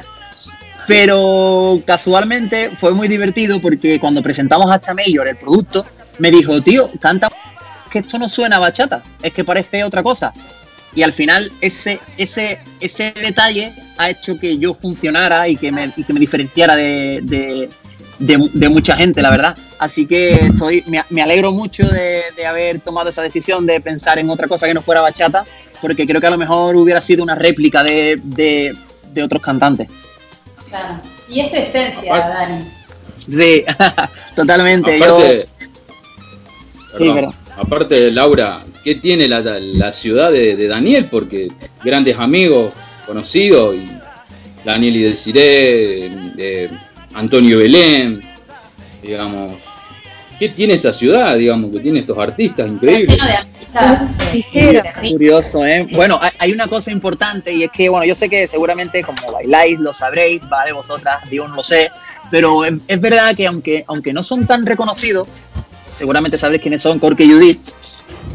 [0.87, 5.85] Pero casualmente fue muy divertido porque cuando presentamos a Mayor el producto,
[6.18, 7.31] me dijo, tío, canta
[7.90, 10.33] que esto no suena a bachata, es que parece otra cosa
[10.94, 15.92] y al final ese, ese, ese detalle ha hecho que yo funcionara y que me,
[15.96, 17.68] y que me diferenciara de,
[18.18, 19.57] de, mucha gente, la verdad.
[19.79, 24.48] Así que estoy, me, alegro mucho de, haber tomado esa decisión de pensar en otra
[24.48, 25.44] cosa que no fuera bachata,
[25.81, 28.74] porque creo que a lo mejor hubiera sido una réplica de,
[29.22, 29.88] otros cantantes.
[30.68, 31.00] Claro.
[31.29, 32.64] Y es tu esencia, Dani.
[33.29, 33.64] Sí,
[34.35, 34.96] totalmente.
[34.96, 35.46] Aparte,
[36.98, 37.33] yo...
[37.61, 41.09] Aparte, Laura, ¿qué tiene la, ciudad de, Daniel?
[41.11, 41.49] Porque
[41.85, 42.73] grandes amigos,
[43.07, 43.87] conocidos, y
[44.64, 46.70] Daniel y Desiree,
[47.12, 48.23] Antonio Belén,
[49.03, 49.53] digamos.
[50.38, 53.18] ¿Qué tiene esa ciudad, digamos, que tiene estos artistas increíbles?
[55.11, 55.87] Curioso, ¿eh?
[55.92, 59.79] Bueno, hay una cosa importante y es que, bueno, yo sé que seguramente como bailáis
[59.79, 61.90] lo sabréis, vale, vosotras, Dios no lo sé,
[62.31, 65.29] pero es, verdad que aunque, aunque no son tan reconocidos,
[66.00, 67.60] seguramente sabréis quiénes son, Corky y Judith,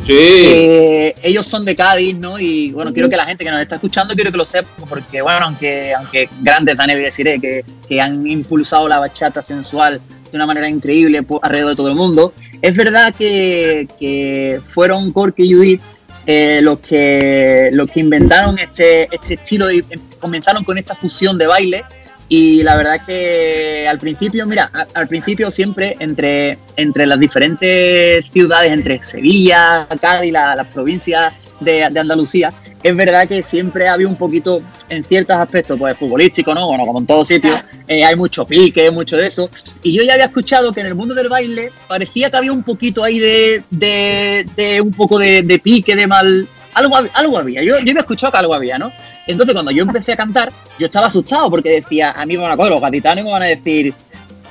[0.06, 0.14] Sí.
[0.14, 2.38] Eh, ellos son de Cádiz, ¿no?
[2.38, 5.20] Y bueno, quiero que la gente que nos está escuchando, quiero que lo sepa, porque
[5.22, 10.00] bueno, aunque, aunque grandes Daniel deciré que, que han impulsado la bachata sensual
[10.32, 15.44] de una manera increíble alrededor de todo el mundo, es verdad que, que fueron Corky
[15.44, 15.82] y Judith
[16.28, 19.84] eh, los, que, los que inventaron este, este estilo, y
[20.20, 21.84] comenzaron con esta fusión de baile
[22.28, 28.26] y la verdad es que al principio, mira, al principio siempre entre, entre las diferentes
[28.28, 32.50] ciudades, entre Sevilla, Cádiz, la, las provincias de, Andalucía,
[32.82, 36.68] es verdad que siempre había un poquito, en ciertos aspectos, pues futbolístico, ¿no?
[36.68, 39.50] Bueno, como en todos sitios, eh, hay mucho pique, mucho de eso.
[39.84, 42.64] Y yo ya había escuchado que en el mundo del baile parecía que había un
[42.64, 47.62] poquito ahí de, de, de un poco de, de pique, de mal, algo, algo había,
[47.64, 48.92] yo, yo había escuchado que algo había, ¿no?
[49.26, 52.52] Entonces cuando yo empecé a cantar, yo estaba asustado porque decía, a mí me van
[52.52, 53.94] a coger los gatitanos me van a decir,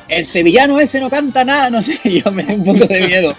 [0.08, 3.36] el sevillano ese no canta nada, no sé, yo me da un poco de miedo.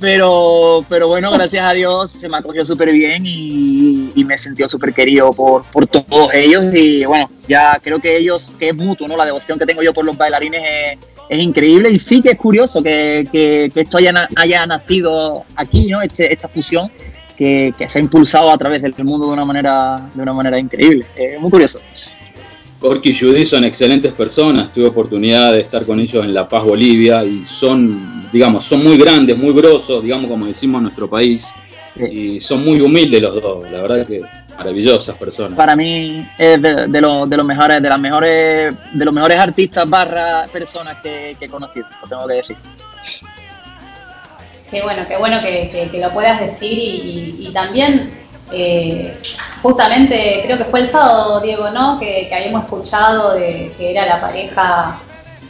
[0.00, 4.68] Pero, pero bueno, gracias a Dios se me acogió súper bien y, me he sentido
[4.68, 6.64] súper querido por, por todos ellos.
[6.74, 9.16] Y bueno, ya creo que ellos, que es mutuo, ¿no?
[9.16, 11.90] La devoción que tengo yo por los bailarines es, es increíble.
[11.90, 16.00] Y sí que es curioso que, que, esto haya, haya, nacido aquí, ¿no?
[16.00, 16.90] Este, esta fusión
[17.38, 21.06] que, se ha impulsado a través del mundo de una manera, de una manera increíble.
[21.16, 21.80] Es muy curioso.
[22.80, 24.72] Corky y Judy son excelentes personas.
[24.72, 28.98] Tuve oportunidad de estar con ellos en La Paz, Bolivia, y son, digamos, son muy
[28.98, 31.52] grandes, muy grosos, digamos, como decimos en nuestro país.
[31.96, 34.20] Y son muy humildes los dos, la verdad que
[34.56, 35.56] maravillosas personas.
[35.56, 39.88] Para mí es de, los, de los mejores, de las mejores, de los mejores artistas
[39.88, 42.56] barra personas que, que he conocido, lo tengo que decir.
[44.70, 48.12] Qué bueno, qué bueno que, lo puedas decir y, también
[48.52, 49.16] eh,
[49.62, 51.98] justamente creo que fue el sábado, Diego, ¿no?
[51.98, 54.98] Que, habíamos escuchado de que era la pareja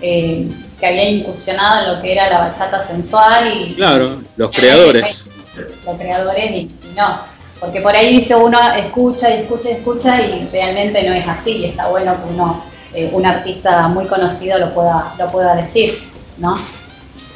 [0.01, 3.75] eh, que había incursionado en lo que era la bachata sensual y...
[3.75, 5.31] Claro, los creadores.
[5.85, 7.19] Los creadores y, no,
[7.59, 11.51] porque por ahí dice uno escucha y escucha y escucha y realmente no es así
[11.51, 15.93] y está bueno que uno, eh, un artista muy conocido lo pueda, lo pueda decir,
[16.37, 16.55] ¿no?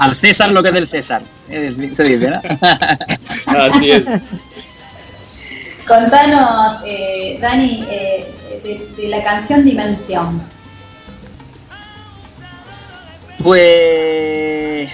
[0.03, 2.41] Al César lo que es del César, se dice, ¿no?
[3.47, 4.05] Así es.
[5.87, 8.27] Contanos, eh, Dani, eh,
[8.97, 10.43] de, la canción Dimensión.
[13.45, 14.91] Pues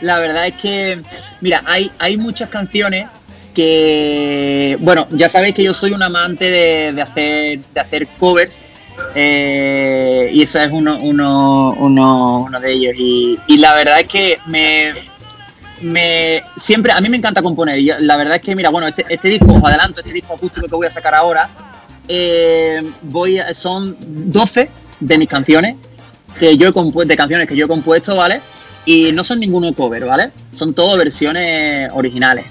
[0.00, 1.02] la verdad es que,
[1.40, 3.08] mira, hay, hay muchas canciones
[3.56, 8.62] que, bueno, ya sabéis que yo soy un amante de, de hacer, de hacer covers
[9.14, 12.94] eh, y ese es uno, uno, uno, uno de ellos.
[12.96, 14.92] Y, la verdad es que me,
[15.82, 17.80] me siempre, a mí me encanta componer.
[18.00, 20.74] La verdad es que, mira, bueno, este, este disco, os adelanto, este disco acústico que
[20.74, 21.48] voy a sacar ahora,
[22.08, 25.76] eh, voy son 12 de mis canciones
[26.38, 28.40] que yo he de canciones que yo he compuesto, ¿vale?
[28.84, 30.30] Y no son ninguno cover, ¿vale?
[30.52, 32.46] Son todo versiones originales.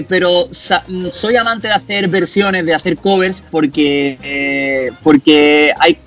[0.00, 0.48] Eh, pero
[0.88, 5.98] mm, soy amante de hacer versiones, de hacer covers, porque, eh, porque hay,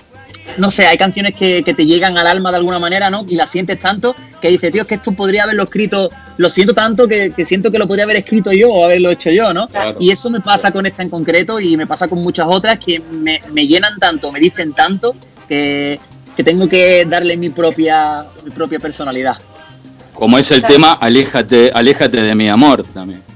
[0.58, 3.26] no sé, hay canciones que, te llegan al alma de alguna manera, ¿no?
[3.28, 6.74] Y las sientes tanto que dice, tío, es que esto podría haberlo escrito, lo siento
[6.74, 9.70] tanto que, siento que lo podría haber escrito yo o haberlo hecho yo, ¿no?
[10.00, 13.02] Y eso me pasa con esta en concreto y me pasa con muchas otras que
[13.12, 15.16] me, llenan tanto, me dicen tanto
[15.48, 16.00] que,
[16.44, 19.38] tengo que darle mi propia, mi propia personalidad.
[20.14, 23.33] Como es el tema, aléjate, aléjate de mi amor también.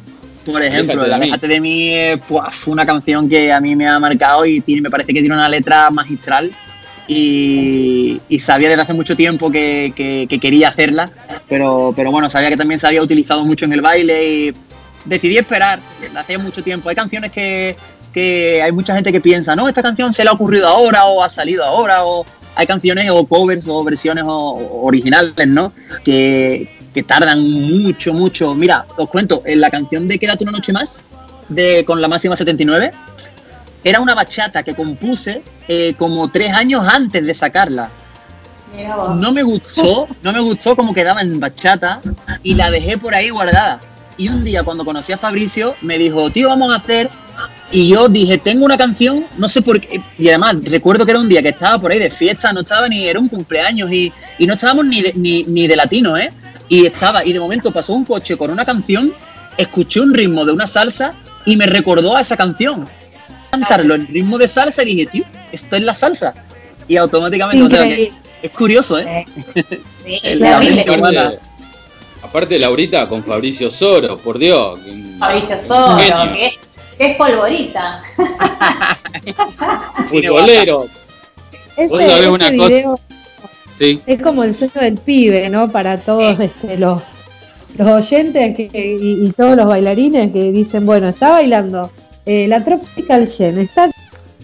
[0.52, 1.94] Por ejemplo, Aléjate de mí,
[2.28, 5.36] fue una canción que a mí me ha marcado y tiene, me parece que tiene
[5.36, 6.52] una letra magistral
[7.08, 11.10] y, sabía desde hace mucho tiempo que, quería hacerla,
[11.48, 14.54] pero, pero bueno, sabía que también se había utilizado mucho en el baile y
[15.06, 15.80] decidí esperar,
[16.16, 16.90] hace mucho tiempo.
[16.90, 17.76] Hay canciones que,
[18.64, 21.30] hay mucha gente que piensa, no, esta canción se le ha ocurrido ahora o ha
[21.30, 25.72] salido ahora, o hay canciones o covers o versiones originales, ¿no?
[26.04, 28.54] Que, tardan mucho, mucho.
[28.56, 31.04] Mira, os cuento, en la canción de Quédate una noche más,
[31.50, 32.92] de, con la máxima 79,
[33.84, 37.90] era una bachata que compuse eh, como tres años antes de sacarla.
[39.20, 42.02] No me gustó, no me gustó cómo quedaba en bachata
[42.44, 43.80] y la dejé por ahí guardada.
[44.18, 47.10] Y un día cuando conocí a Fabricio me dijo, tío, vamos a hacer...
[47.70, 50.02] Y yo dije, tengo una canción, no sé por qué.
[50.18, 52.88] Y además recuerdo que era un día que estaba por ahí de fiesta, no estaba
[52.88, 56.32] ni, era un cumpleaños y, no estábamos ni de, ni, ni de latino, ¿eh?
[56.70, 59.14] Y estaba, y de momento pasó un coche con una canción,
[59.58, 61.14] escuché un ritmo de una salsa
[61.46, 62.88] y me recordó a esa canción
[63.50, 66.34] cantarlo en ritmo de salsa y dije, tío, esto es la salsa.
[66.88, 69.26] Y automáticamente, es curioso, ¿eh?
[70.06, 70.22] Sí,
[72.22, 74.80] aparte, Laurita con Fabricio Soro, por Dios.
[75.20, 76.54] Fabricio Soro, que
[77.00, 78.04] es, polvorita.
[80.08, 80.88] Futbolero.
[81.90, 82.96] Vos sabés una cosa.
[83.78, 84.02] Sí.
[84.06, 85.72] Es como el sueño del pibe, ¿no?
[85.72, 87.02] Para todos este, los,
[87.78, 91.92] los oyentes que, y, todos los bailarines que dicen, bueno, está bailando
[92.26, 93.90] eh, la Tropical Chen está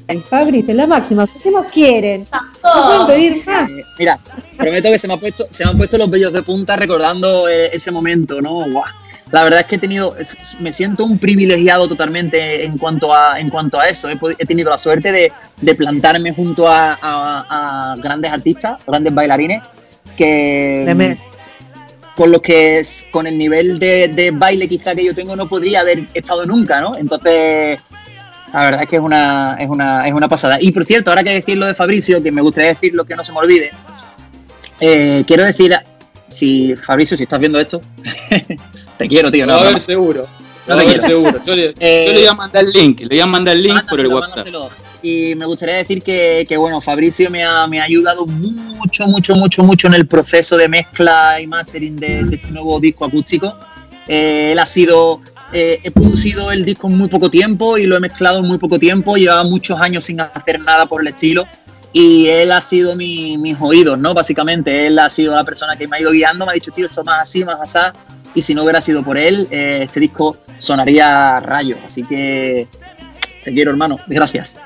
[0.07, 1.27] en Fabrice, en la máxima.
[1.41, 2.27] ¿Qué más quieren?
[2.63, 3.69] No pueden pedir más.
[3.69, 4.19] Eh, mira,
[4.57, 7.47] prometo que se me, ha puesto, se me han puesto los vellos de punta recordando
[7.47, 8.65] eh, ese momento, ¿no?
[9.33, 10.15] La verdad es que he tenido,
[10.59, 14.07] me siento un privilegiado totalmente en cuanto a, en cuanto a eso.
[14.07, 19.63] He, tenido la suerte de, plantarme junto a, grandes artistas, grandes bailarines,
[20.15, 21.17] que
[22.15, 26.03] con los que con el nivel de, baile quizá que yo tengo no podría haber
[26.13, 26.95] estado nunca, ¿no?
[26.95, 27.81] Entonces,
[28.53, 30.59] la verdad es que es una, es una, es una pasada.
[30.61, 33.23] Y por cierto, ahora que decir lo de Fabricio, que me gustaría decirlo que no
[33.23, 33.71] se me olvide,
[34.79, 35.73] eh, quiero decir,
[36.27, 37.81] si Fabricio, si estás viendo esto,
[38.97, 39.45] te quiero, tío.
[39.45, 40.25] No, a ver, seguro.
[40.67, 41.01] No, te quiero.
[41.01, 41.39] seguro.
[41.45, 43.63] Yo le, eh, yo le, voy a mandar el link, le voy a mandar el
[43.63, 44.47] link por el WhatsApp.
[45.01, 49.61] Y me gustaría decir que, bueno, Fabricio me ha, me ha, ayudado mucho, mucho, mucho,
[49.61, 53.53] mucho en el proceso de mezcla y mastering de, este nuevo disco acústico.
[54.07, 55.19] Eh, él ha sido,
[55.51, 58.57] eh, he producido el disco en muy poco tiempo y lo he mezclado en muy
[58.57, 59.17] poco tiempo.
[59.17, 61.45] Llevaba muchos años sin hacer nada por el estilo.
[61.91, 64.13] Y él ha sido mi, mis oídos, ¿no?
[64.13, 66.87] Básicamente, él ha sido la persona que me ha ido guiando, me ha dicho, tío,
[66.87, 67.77] esto más así, más así.
[68.35, 71.77] Y si no hubiera sido por él, eh, este disco sonaría rayo.
[71.85, 72.67] Así que
[73.43, 73.97] te quiero, hermano.
[74.07, 74.57] Gracias.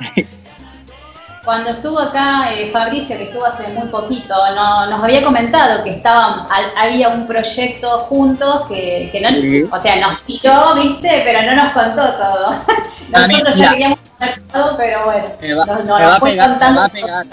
[1.44, 6.46] Cuando estuvo acá eh, Fabricio, que estuvo hace muy poquito, nos había comentado que estaban,
[6.76, 12.02] había un proyecto juntos que, no, o sea, nos tiró, viste, pero no nos contó
[12.18, 12.66] todo.
[13.10, 16.86] Nosotros ya queríamos contar todo, pero bueno, me va, me va a pegar, Me va
[16.86, 17.26] a pegar,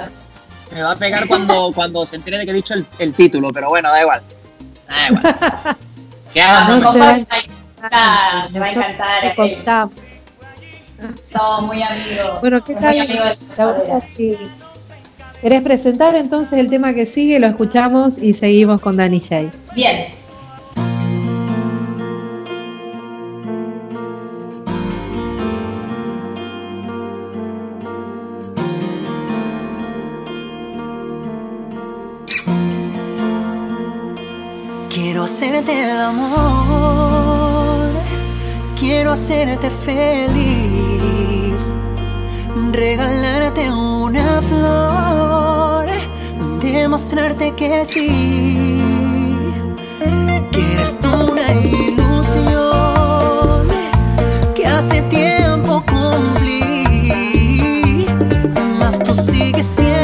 [0.75, 3.69] me va a pegar cuando, cuando se entere de que he dicho el, título, pero
[3.69, 4.23] bueno, da igual.
[4.89, 5.77] Da igual.
[6.35, 6.75] ¿Qué hago?
[6.75, 9.89] No, se va a encantar, me va a encantar.
[11.33, 12.41] Somos muy amigos.
[12.41, 13.39] Bueno, ¿qué tal?
[15.41, 17.39] ¿Querés presentar entonces el tema que sigue?
[17.39, 19.45] Lo escuchamos y seguimos con Dani J.
[19.75, 20.24] Bien.
[35.69, 37.91] El amor.
[38.79, 41.73] Quiero hacerte feliz,
[42.73, 45.87] regalarte una flor,
[46.61, 48.81] demostrarte que sí,
[50.53, 52.75] que eres tú una ilusión.
[54.55, 58.07] Que hace tiempo cumplí,
[58.79, 60.04] mas tú sigues siendo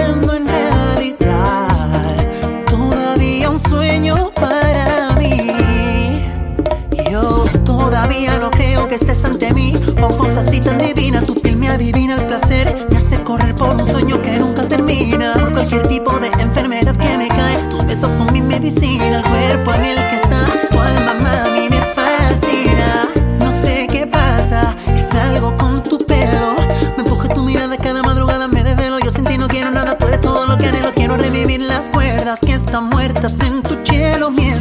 [9.41, 9.72] ante mí.
[10.03, 12.86] Ojos así tan divina, tu piel me adivina el placer.
[12.91, 15.34] Me hace correr por un sueño que nunca termina.
[15.34, 19.18] Por cualquier tipo de enfermedad que me cae, tus besos son mi medicina.
[19.18, 23.09] El cuerpo en el que está tu alma, mami, me fascina.
[23.38, 26.55] No sé qué pasa, es algo con tu pelo.
[26.97, 28.99] Me empuja tu mirada cada madrugada, me desvelo.
[28.99, 30.93] Yo sin ti no quiero nada, tú eres todo lo que anhelo.
[30.95, 34.61] Quiero revivir las cuerdas que están muertas en tu cielo, miel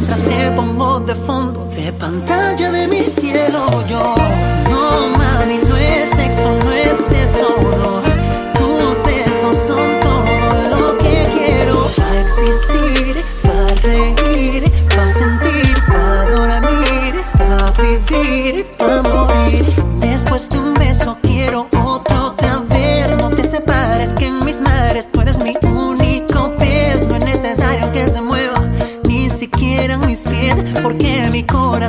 [1.10, 3.66] de fondo, de pantalla de mi cielo.
[3.88, 4.14] Yo,
[4.70, 5.58] no mami,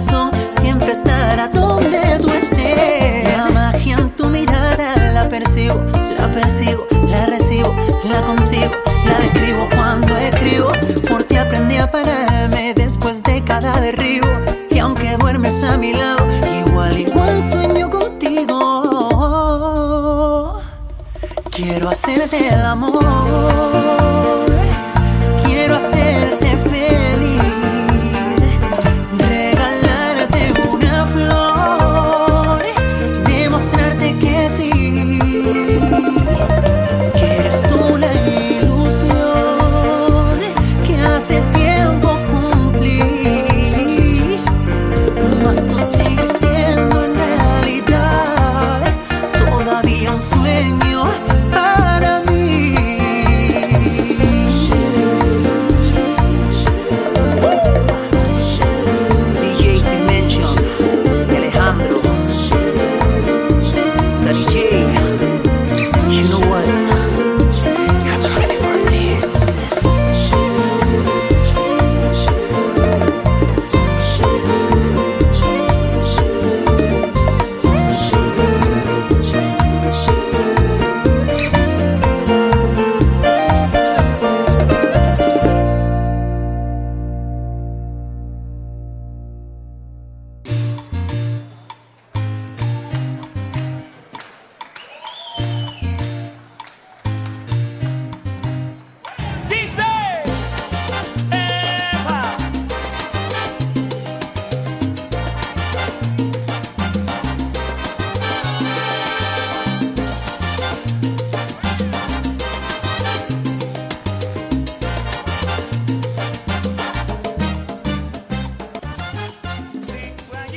[0.01, 0.40] corazón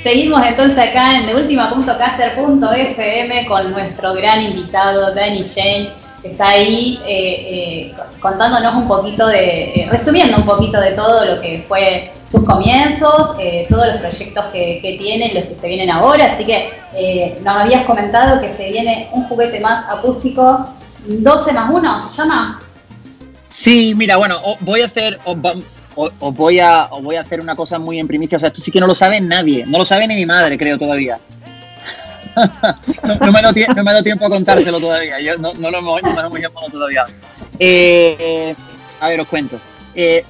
[0.04, 5.88] Seguimos entonces acá en deultima.caster.fm con nuestro gran invitado Danny Jane,
[6.20, 11.24] que está ahí eh, eh, contándonos un poquito de, eh, resumiendo un poquito de todo
[11.24, 13.34] lo que fue sus comienzos,
[13.70, 16.34] todos los proyectos que, que tiene los que se vienen ahora.
[16.34, 16.74] Así que
[17.42, 20.68] nos habías comentado que se viene un juguete más acústico,
[21.06, 22.60] 12 más 1, ¿se llama?
[23.48, 25.18] Sí, mira, bueno, voy a hacer,
[25.96, 28.36] os, voy a, os voy a hacer una cosa muy en primicia.
[28.36, 29.64] O sea, esto sí que no lo sabe nadie.
[29.66, 31.18] No lo sabe ni mi madre, creo, todavía.
[32.36, 35.20] no, no me tie- no me tiempo a contárselo todavía.
[35.20, 37.06] Yo no, no lo hemos, no lo hemos todavía.
[37.58, 38.54] Eh,
[39.00, 39.58] a ver, os cuento.
[39.94, 40.24] Eh,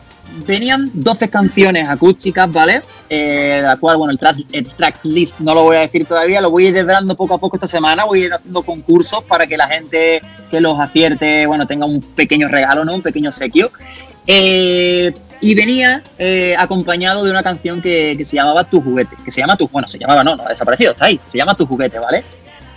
[0.46, 2.82] venían 12 canciones acústicas, ¿vale?
[3.08, 6.40] Eh, de la cual, bueno, el, track, el tracklist no lo voy a decir todavía,
[6.40, 9.22] lo voy a ir desvelando poco a poco esta semana, voy a ir haciendo concursos
[9.24, 12.94] para que la gente que los acierte, bueno, tenga un pequeño regalo, ¿no?
[12.94, 13.70] Un pequeño sequio.
[14.26, 19.40] Eh, y venía eh, acompañado de una canción que, se llamaba Tu juguete, que se
[19.40, 21.98] llama Tu, bueno, se llamaba, no, no ha desaparecido, está ahí, se llama Tu juguete,
[21.98, 22.24] ¿vale?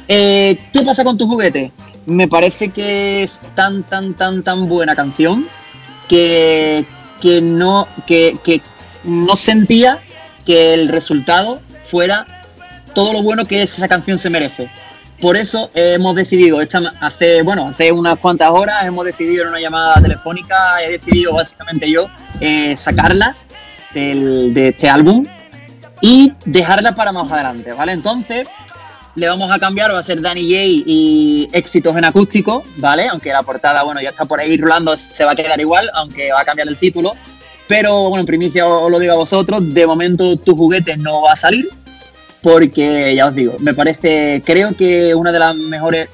[0.07, 1.71] Eh, ¿Qué pasa con Tu juguete?
[2.05, 5.47] Me parece que es tan, tan, tan, tan buena canción
[6.09, 6.85] que,
[7.21, 8.61] que no, que, que
[9.05, 9.99] no sentía
[10.45, 12.25] que el resultado fuera
[12.93, 14.69] todo lo bueno que esa canción se merece.
[15.19, 19.59] Por eso hemos decidido, esta, hace, bueno, hace unas cuantas horas hemos decidido en una
[19.59, 22.07] llamada telefónica, he decidido básicamente yo
[22.39, 23.35] eh, sacarla
[23.95, 25.25] del- de este álbum
[26.01, 27.93] y dejarla para más adelante, ¿vale?
[27.93, 28.47] Entonces
[29.15, 30.55] le vamos a cambiar, va a ser Danny J
[30.85, 33.07] y éxitos en acústico, ¿vale?
[33.07, 36.31] Aunque la portada, bueno, ya está por ahí rolando, se va a quedar igual, aunque
[36.31, 37.13] va a cambiar el título.
[37.67, 41.31] Pero bueno, en primicia os lo digo a vosotros, de momento tu juguete no va
[41.33, 41.67] a salir,
[42.51, 46.07] porque ya os digo, me parece, creo que una de las mejores,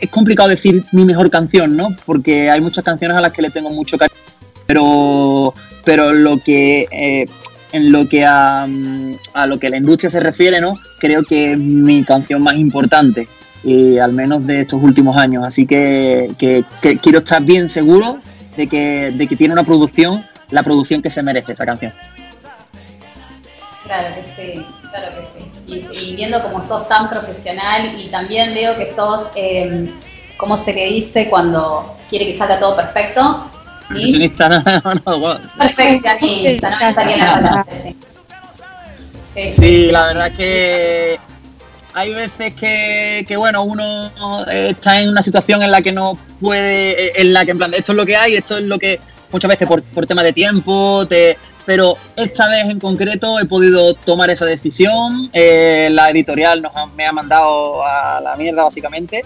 [0.00, 1.88] es complicado decir mi mejor canción, ¿no?
[2.06, 4.18] Porque hay muchas canciones a las que le tengo mucho cariño,
[4.66, 5.52] pero,
[5.84, 7.26] pero lo que, eh,
[7.72, 8.66] en lo que a,
[9.34, 10.72] a lo que la industria se refiere, ¿no?
[10.98, 13.28] Creo que es mi canción más importante,
[13.62, 15.44] y al menos de estos últimos años.
[15.46, 18.18] Así que, que- que quiero estar bien seguro
[18.56, 21.92] de que, de que tiene una producción, la producción que se merece esa canción.
[23.88, 25.86] Claro que sí, claro que sí.
[25.92, 29.90] Y, y viendo como sos tan profesional y también veo que sos, eh,
[30.36, 33.50] ¿cómo se que dice cuando quiere que salga todo perfecto?
[33.88, 35.40] Perfeccionista, no, no, bueno.
[35.58, 37.66] Perfeccionista, no me salía la palabra.
[39.34, 39.52] sí.
[39.52, 41.20] Sí, la verdad es que
[41.94, 44.10] hay veces que, que, bueno, uno
[44.50, 47.92] está en una situación en la que no puede, en la que en plan, esto
[47.92, 49.00] es lo que hay, esto es lo que
[49.32, 53.92] muchas veces por, por tema de tiempo, te, pero esta vez en concreto he podido
[53.92, 55.28] tomar esa decisión.
[55.34, 59.22] Eh, la editorial nos me ha mandado a la mierda básicamente.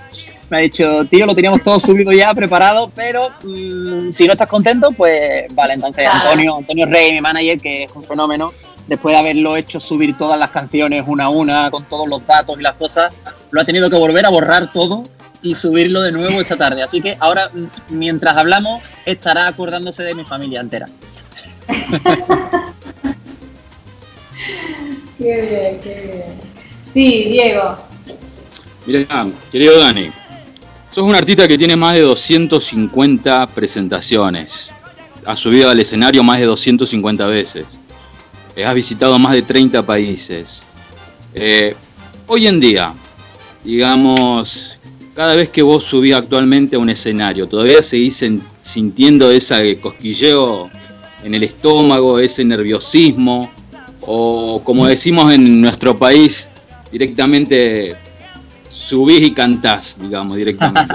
[0.51, 4.49] Me ha dicho, tío, lo teníamos todo subido ya, preparado, pero mm, si no estás
[4.49, 5.75] contento, pues vale.
[5.75, 8.53] Entonces Antonio, Antonio Rey, mi manager, que es un fenómeno,
[8.89, 12.59] después de haberlo hecho subir todas las canciones una a una, con todos los datos
[12.59, 13.15] y las cosas,
[13.53, 15.05] lo ha tenido que volver a borrar todo
[15.43, 16.83] y subirlo de nuevo esta tarde.
[16.83, 17.53] Así que ahora,
[17.89, 20.87] mientras hablamos, estará acordándose de mi familia entera.
[25.19, 26.23] qué bien, qué bien.
[26.93, 27.79] Sí, Diego.
[28.87, 30.11] Mira, querido Dani,
[30.91, 34.73] sos un artista que tiene más de 250 presentaciones.
[35.25, 37.81] Has subido al escenario más de 250 veces.
[38.65, 40.67] Has visitado más de 30 países.
[41.35, 41.75] Eh,
[42.27, 42.93] hoy en día,
[43.65, 44.79] digamos,
[45.15, 48.23] cada vez que vos subís actualmente a un escenario, ¿todavía seguís
[48.61, 50.71] sintiendo ese cosquilleo
[51.23, 53.51] en el estómago, ese nerviosismo?
[54.01, 56.49] O como decimos en nuestro país,
[56.91, 57.97] directamente
[58.69, 60.95] subís y cantás, digamos, directamente.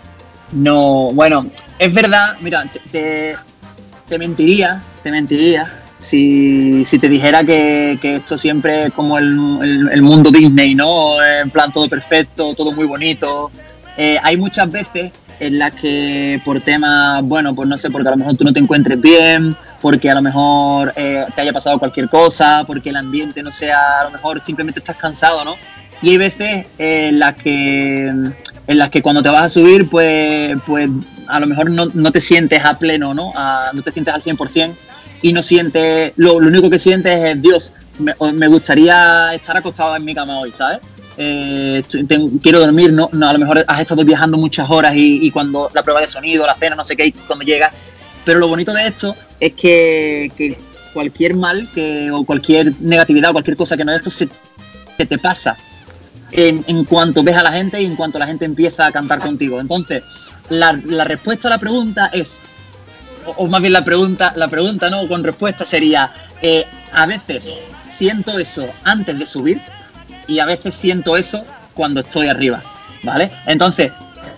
[0.52, 1.46] no, bueno,
[1.78, 3.36] es verdad, mira, te,
[4.08, 9.88] te mentiría, te mentiría si, si te dijera que, que, esto siempre es como el,
[9.92, 11.22] el, mundo Disney, ¿no?
[11.22, 13.50] En plan todo perfecto, todo muy bonito.
[13.96, 18.12] Eh, hay muchas veces en las que por temas, bueno, pues no sé, porque a
[18.12, 21.78] lo mejor tú no te encuentres bien, porque a lo mejor eh, te haya pasado
[21.78, 25.56] cualquier cosa, porque el ambiente no sea, a lo mejor simplemente estás cansado, ¿no?
[26.02, 28.12] Y hay veces en las que
[28.68, 30.90] en las que cuando te vas a subir, pues, pues
[31.26, 33.32] a lo mejor no, no te sientes a pleno, ¿no?
[33.72, 34.74] no te sientes al 100%
[35.22, 39.96] y no sientes, lo, lo único que sientes es, Dios, me, me, gustaría estar acostado
[39.96, 40.80] en mi cama hoy, ¿sabes?
[41.16, 41.82] Eh,
[42.42, 45.70] quiero dormir, no, no, a lo mejor has estado viajando muchas horas y, y, cuando
[45.74, 47.74] la prueba de sonido, la cena, no sé qué, cuando llegas.
[48.24, 50.58] Pero lo bonito de esto es que, que
[50.92, 54.28] cualquier mal que, o cualquier negatividad o cualquier cosa que no es esto se,
[55.06, 55.56] te pasa
[56.32, 59.20] en, en, cuanto ves a la gente y en cuanto la gente empieza a cantar
[59.20, 59.60] contigo.
[59.60, 60.02] Entonces,
[60.48, 62.42] la, la respuesta a la pregunta es
[63.36, 65.06] o, más bien la pregunta, la pregunta ¿no?
[65.08, 66.12] con respuesta sería,
[66.42, 67.56] eh, a veces
[67.88, 69.60] siento eso antes de subir
[70.26, 72.62] y a veces siento eso cuando estoy arriba,
[73.02, 73.30] ¿vale?
[73.46, 73.92] Entonces,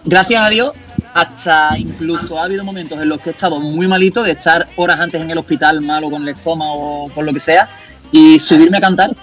[0.04, 0.72] gracias a Dios,
[1.14, 5.00] hasta incluso ha habido momentos en los que he estado muy malito de estar horas
[5.00, 7.68] antes en el hospital malo con el estómago o por lo que sea
[8.12, 9.14] y subirme a cantar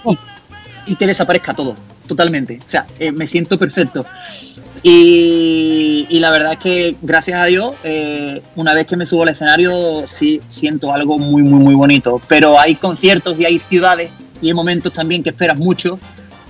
[0.86, 1.76] y, que desaparezca todo,
[2.06, 2.58] totalmente.
[2.64, 4.06] O sea, eh, me siento perfecto.
[4.82, 9.30] Y, la verdad es que, gracias a Dios, eh, una vez que me subo al
[9.30, 12.20] escenario, sí siento algo muy, muy, muy bonito.
[12.28, 14.10] Pero hay conciertos y hay ciudades
[14.40, 15.98] y hay momentos también que esperas mucho.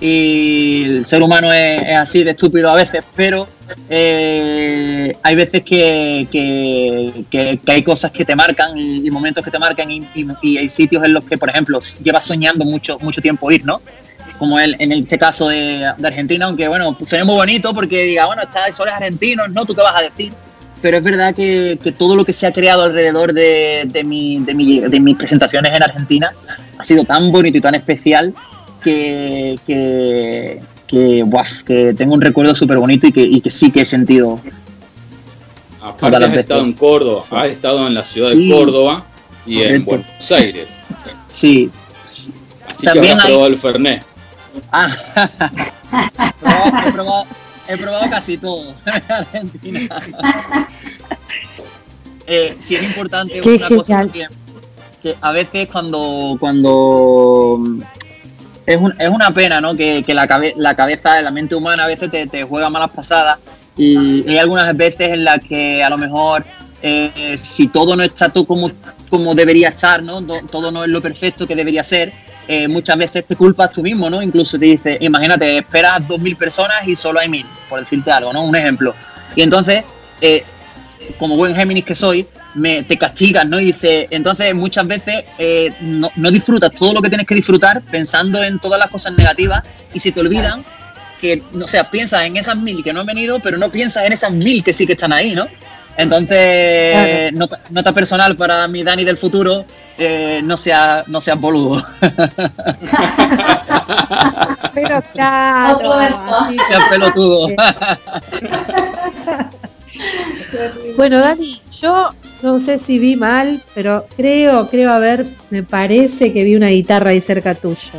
[0.01, 3.47] Y el ser humano es, así de estúpido a veces, pero
[3.89, 9.91] eh, hay veces que, que, hay cosas que te marcan y, momentos que te marcan
[9.91, 10.01] y,
[10.41, 13.81] y, hay sitios en los que, por ejemplo, llevas soñando mucho, mucho tiempo ir, ¿no?
[14.39, 18.41] como el, en este caso de, Argentina, aunque bueno, suena muy bonito porque diga, bueno,
[18.43, 19.65] está soles argentinos, ¿no?
[19.65, 20.31] ¿Tú qué vas a decir?
[20.81, 24.55] Pero es verdad que, todo lo que se ha creado alrededor de, de, mi, de,
[24.55, 26.31] mi, de mis presentaciones en Argentina
[26.77, 28.33] ha sido tan bonito y tan especial
[28.83, 31.25] que, que, que,
[31.65, 34.39] que tengo un recuerdo súper bonito y que, y que sí que he sentido.
[35.81, 39.05] Aparte has estado en Córdoba, has estado en la ciudad de Córdoba
[39.45, 40.83] y en Buenos Aires.
[41.27, 41.69] Sí.
[42.67, 44.05] Así También que has probado el Fernet.
[44.71, 44.89] Ah,
[46.85, 47.25] he, probado,
[47.67, 49.99] he, probado, casi todo en Argentina.
[52.31, 57.59] Eh, sí es importante una cosa que, a veces cuando cuando
[58.69, 59.75] es, un, es una pena ¿no?
[59.75, 62.91] que, que la, cabe, la cabeza, la mente humana a veces te, te, juega malas
[62.91, 63.39] pasadas
[63.75, 66.45] y hay algunas veces en las que a lo mejor
[66.83, 68.71] eh, si todo no está todo como,
[69.09, 70.21] como debería estar, ¿no?
[70.21, 72.13] todo no es lo perfecto que debería ser,
[72.47, 74.21] eh, muchas veces te culpas tú mismo, ¿no?
[74.21, 78.43] Incluso te dice, imagínate, esperas 2.000 personas y solo hay 1.000, por decirte algo, ¿no?
[78.43, 78.95] Un ejemplo.
[79.35, 79.83] Y entonces,
[80.21, 80.43] eh,
[81.17, 83.59] como buen Géminis que soy, me, te castigas, ¿no?
[83.59, 87.81] Y dice, entonces muchas veces eh, no, no, disfrutas todo lo que tienes que disfrutar
[87.81, 89.61] pensando en todas las cosas negativas
[89.93, 90.63] y se te olvidan
[91.21, 94.13] que, o sea, piensas en esas mil que no han venido, pero no piensas en
[94.13, 95.47] esas mil que sí que están ahí, ¿no?
[95.97, 99.65] Entonces, nota, nota, personal para mi Dani del futuro,
[99.97, 101.83] eh, no sea no seas boludo.
[104.73, 105.99] Pero claro,
[106.67, 107.49] seas pelotudo.
[110.95, 112.09] bueno, Dani, yo
[112.41, 116.69] no sé si vi mal, pero creo, creo, a ver, me parece que vi una
[116.69, 117.91] guitarra ahí cerca tuyo.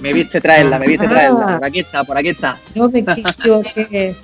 [0.00, 1.58] Me viste traerla, me viste traerla.
[1.58, 2.58] Por aquí está, por aquí está.
[2.74, 4.14] No me equivoqué.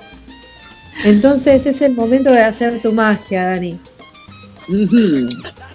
[1.04, 3.78] Entonces es el momento de hacer tu magia, Dani.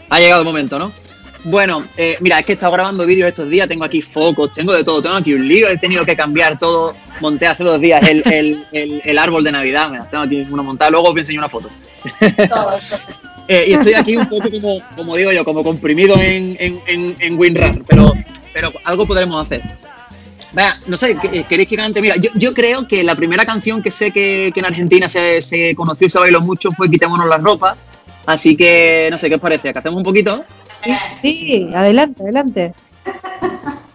[0.10, 0.92] Ha llegado el momento, ¿no?
[1.44, 4.74] Bueno, eh, mira, es que he estado grabando vídeos estos días, tengo aquí focos, tengo
[4.74, 6.96] de todo, tengo aquí un lío, he tenido que cambiar todo.
[7.20, 11.18] Monté hace dos días el, árbol de Navidad, mira, tengo aquí uno montado, luego os
[11.18, 11.70] enseño una foto.
[13.50, 17.40] Eh, y estoy aquí un poco como, como digo yo, como comprimido en, en, en,
[17.40, 18.12] WinRAR, pero,
[18.52, 19.62] pero algo podremos hacer.
[20.52, 21.16] Vea, no sé,
[21.48, 22.02] ¿queréis que cante?
[22.02, 26.08] Mira, yo, creo que la primera canción que sé que, en Argentina se, se, conoció
[26.08, 27.78] y se bailó mucho fue Quitémonos la ropa.
[28.26, 29.72] Así que, no sé, ¿qué os parece?
[29.72, 30.44] ¿Que hacemos un poquito?
[31.22, 32.74] Sí, adelante, adelante.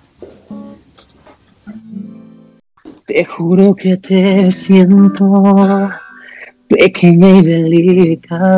[3.14, 5.90] Te juro que te siento
[6.66, 8.54] pequeña y delicada.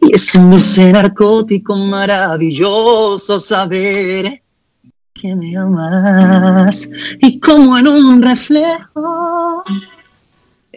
[0.00, 4.40] Y es un dulce narcótico maravilloso saber
[5.12, 6.88] que me amas.
[7.18, 9.64] Y como en un reflejo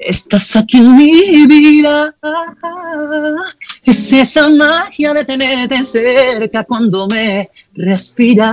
[0.02, 2.14] Estás aquí en mi vida.
[3.84, 8.48] Es esa magia de tenerte cerca cuando me respiras.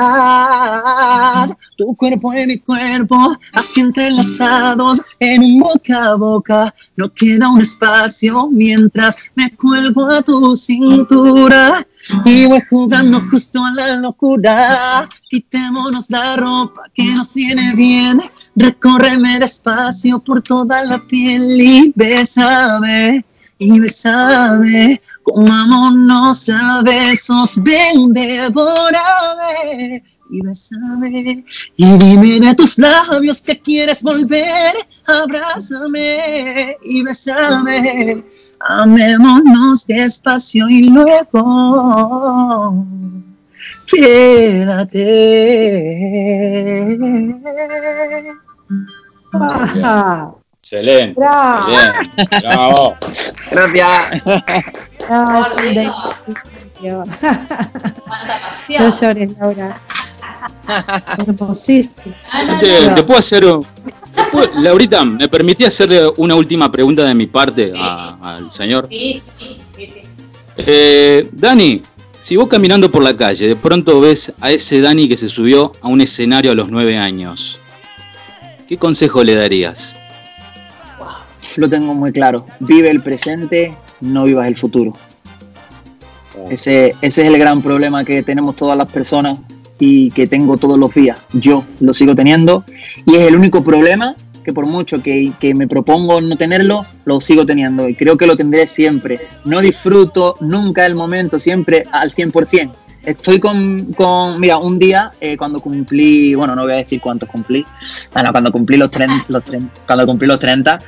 [1.76, 6.74] Tu cuerpo y mi cuerpo, así entrelazados en un boca a boca.
[6.96, 11.86] No queda un espacio mientras me cuelgo a tu cintura.
[12.24, 15.08] Y voy jugando justo a la locura.
[15.28, 18.20] Quitémonos la ropa que nos viene bien.
[18.56, 23.24] Recórreme despacio por toda la piel y bésame.
[23.58, 31.44] Y bésame, comámonos a besos, ven, devórame y bésame.
[31.76, 34.74] Y dime de tus labios que quieres volver,
[35.06, 38.24] abrázame y bésame.
[38.60, 42.74] Amémonos despacio y luego
[43.86, 45.04] quédate.
[50.60, 51.14] Excelente.
[51.20, 51.66] Bravo.
[52.40, 52.96] Bravo.
[53.50, 54.24] Gracias.
[58.80, 59.80] No llores, Laura.
[61.18, 62.14] Hermosísimo.
[62.60, 63.44] ¿Te, puedo hacer
[64.56, 68.86] Laurita, ¿me permití hacerle una última pregunta de mi parte al señor?
[68.88, 69.92] Sí, sí, sí.
[70.56, 71.82] Eh, Dani,
[72.20, 75.72] si vos caminando por la calle de pronto ves a ese Dani que se subió
[75.80, 77.58] a un escenario a los nueve años,
[78.68, 79.96] ¿qué consejo le darías?
[81.56, 82.46] Lo tengo muy claro.
[82.60, 84.92] Vive el presente, no vivas el futuro.
[86.50, 89.38] Ese, ese es el gran problema que tenemos todas las personas
[89.78, 91.18] y que tengo todos los días.
[91.32, 92.64] Yo lo sigo teniendo
[93.06, 97.46] y es el único problema que por mucho que, me propongo no tenerlo, lo sigo
[97.46, 99.26] teniendo y creo que lo tendré siempre.
[99.44, 102.70] No disfruto nunca el momento, siempre al 100%.
[103.04, 107.28] Estoy con, con mira, un día eh, cuando cumplí, bueno, no voy a decir cuántos
[107.28, 107.64] cumplí,
[108.12, 108.90] bueno, cuando cumplí los,
[109.28, 109.42] los
[109.86, 110.78] cuando cumplí los 30,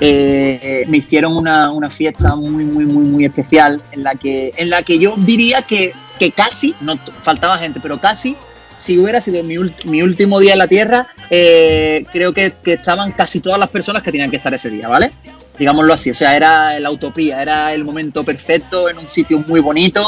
[0.00, 4.70] eh, me hicieron una, una, fiesta muy, muy, muy, muy especial en la que, en
[4.70, 8.36] la que yo diría que, que casi, no faltaba gente, pero casi,
[8.74, 13.12] si hubiera sido mi, mi último día en la Tierra, eh, creo que, que, estaban
[13.12, 15.12] casi todas las personas que tenían que estar ese día, ¿vale?
[15.58, 19.60] Digámoslo así, o sea, era la utopía, era el momento perfecto en un sitio muy
[19.60, 20.02] bonito,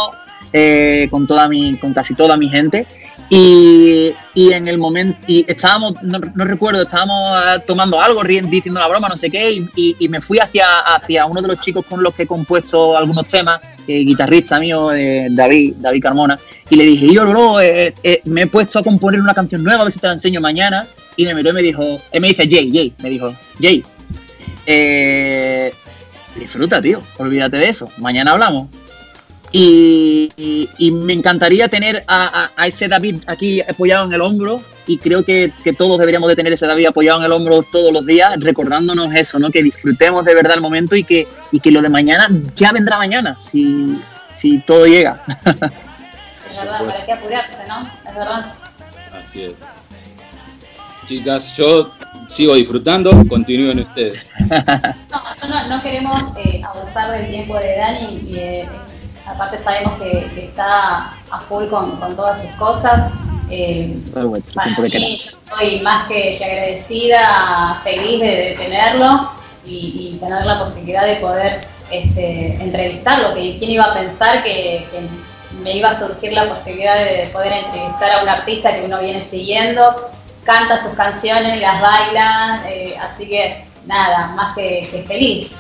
[0.53, 2.87] eh, con, toda mi, con casi toda mi gente.
[3.35, 8.89] Y, y, en el momento, y estábamos, no, recuerdo, estábamos ah, tomando algo, diciendo la
[8.89, 12.03] broma, no sé qué, y, y, me fui hacia, hacia uno de los chicos con
[12.03, 16.39] los que he compuesto algunos temas, eh, guitarrista mío, eh, David, David Carmona,
[16.69, 17.95] y le dije, yo, bro, eh,
[18.25, 20.87] me he puesto a componer una canción nueva, a ver si te la enseño mañana,
[21.17, 23.83] y me miró y me dijo, él me dice, Jay, Jay, me dijo, Jay,
[26.39, 28.69] disfruta, tío, olvídate de eso, mañana hablamos.
[29.53, 30.31] Y,
[30.93, 35.99] me encantaría tener a, ese David aquí apoyado en el hombro y creo que, todos
[35.99, 39.51] deberíamos de tener ese David apoyado en el hombro todos los días, recordándonos eso, ¿no?
[39.51, 42.99] Que disfrutemos de verdad el momento y que, y que lo de mañana ya vendrá
[42.99, 43.99] mañana, si,
[44.31, 45.23] si todo llega.
[46.53, 47.91] Es verdad, para qué apurarse, ¿no?
[48.07, 48.53] Es verdad.
[49.11, 49.53] Así es.
[51.09, 51.91] Chicas, yo
[52.27, 54.21] sigo disfrutando, continúen ustedes.
[55.49, 58.69] No, no, queremos eh, abusar del tiempo de Dani y eh,
[59.27, 63.13] aparte sabemos que, está a full con, todas sus cosas.
[63.51, 69.31] Eh, para mí, yo estoy más que, agradecida, feliz de, tenerlo
[69.67, 73.35] y, tener la posibilidad de poder este, entrevistarlo.
[73.35, 74.87] Que, ¿Quién iba a pensar que,
[75.63, 79.21] me iba a surgir la posibilidad de poder entrevistar a un artista que uno viene
[79.23, 80.11] siguiendo?
[80.45, 85.53] Canta sus canciones, las baila, eh, así que nada, más que, feliz.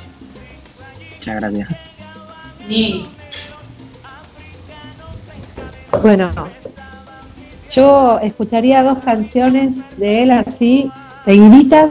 [1.18, 1.68] Muchas gracias.
[6.00, 6.30] Bueno,
[7.70, 10.90] yo escucharía dos canciones de él así,
[11.24, 11.90] seguiditas,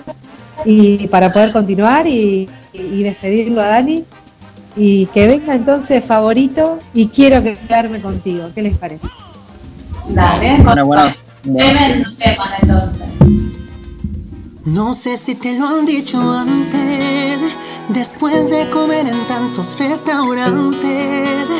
[0.66, 4.06] y para poder continuar y, despedirlo a Dani.
[4.76, 8.49] Y que venga entonces favorito y quiero quedarme contigo.
[8.56, 9.06] ¿Qué les parece?
[10.08, 11.12] Dale, bueno, bueno,
[11.43, 12.38] entonces.
[14.66, 17.43] No sé si te lo han dicho antes,
[17.89, 21.52] después de comer en tantos restaurantes,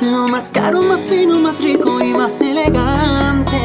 [0.00, 3.58] lo más caro, más fino, más rico y más elegante.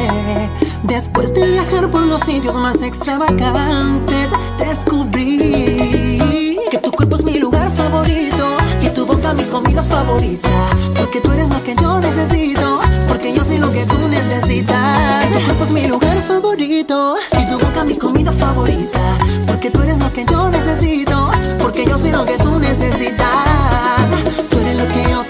[0.82, 7.70] Después de viajar por los sitios más extravagantes, descubrí que tu cuerpo es mi lugar
[7.72, 10.50] favorito y tu boca mi comida favorita,
[10.98, 12.80] porque tú eres lo que yo necesito
[13.24, 15.32] porque yo soy lo que tú necesitas.
[15.32, 19.00] Tu cuerpo es mi lugar favorito y tu boca mi comida favorita,
[19.46, 24.10] porque tú eres lo que yo necesito, porque yo soy lo que tú necesitas.
[24.50, 25.24] Tú eres lo que yo,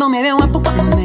[0.00, 0.96] Cuando me veo guapo, cuando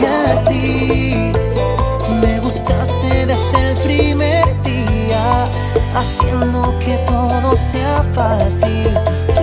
[0.00, 1.32] y así
[2.20, 5.44] me gustaste desde el primer día
[5.94, 8.90] haciendo que todo sea fácil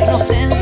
[0.01, 0.57] inocencia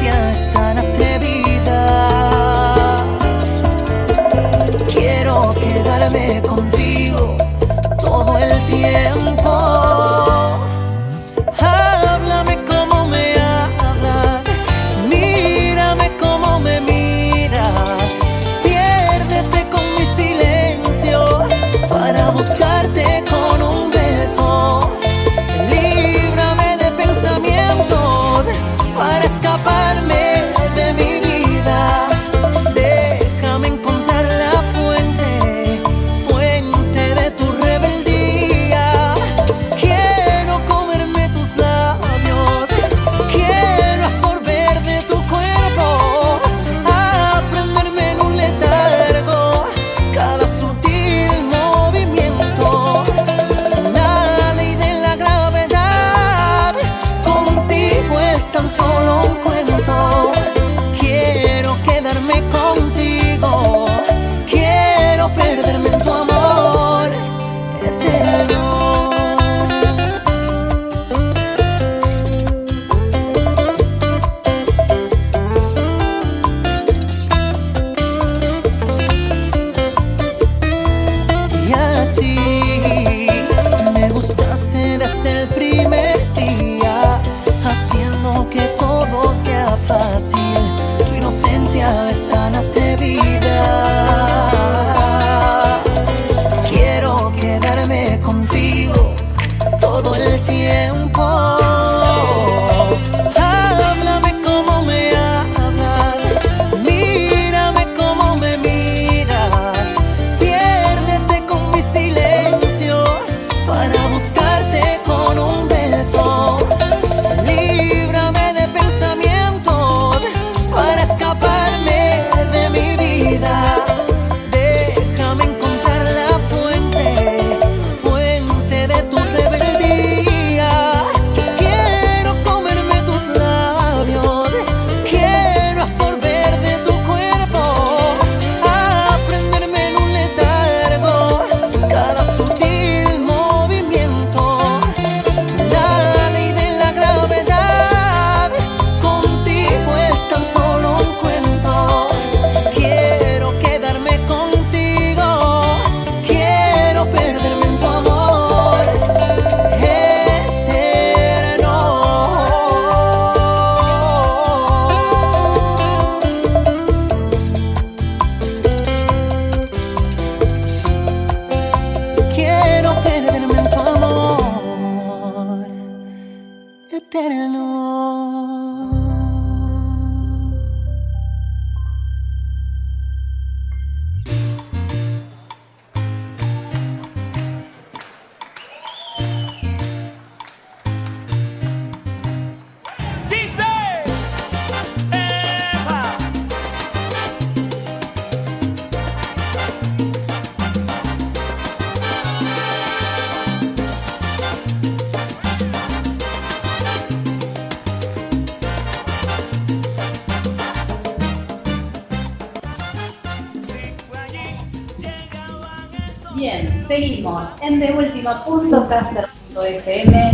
[218.87, 220.31] deultima.caster.fm.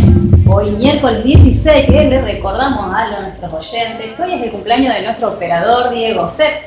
[0.47, 5.03] Hoy miércoles 16, que le recordamos a nuestros oyentes que hoy es el cumpleaños de
[5.03, 6.65] nuestro operador Diego Sepp.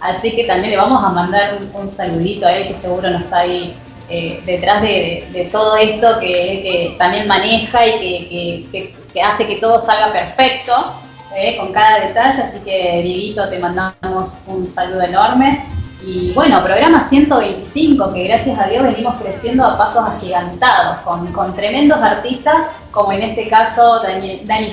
[0.00, 3.38] Así que también le vamos a mandar un, saludito a él que seguro no está
[3.38, 3.74] ahí
[4.08, 10.94] eh, detrás de, todo esto que, también maneja y que, hace que todo salga perfecto
[11.34, 12.42] eh, con cada detalle.
[12.42, 15.64] Así que Dieguito te mandamos un saludo enorme.
[16.06, 21.98] Y bueno, programa 125, que gracias a Dios venimos creciendo a pasos agigantados, con, tremendos
[21.98, 24.68] artistas, como en este caso Dani, Dani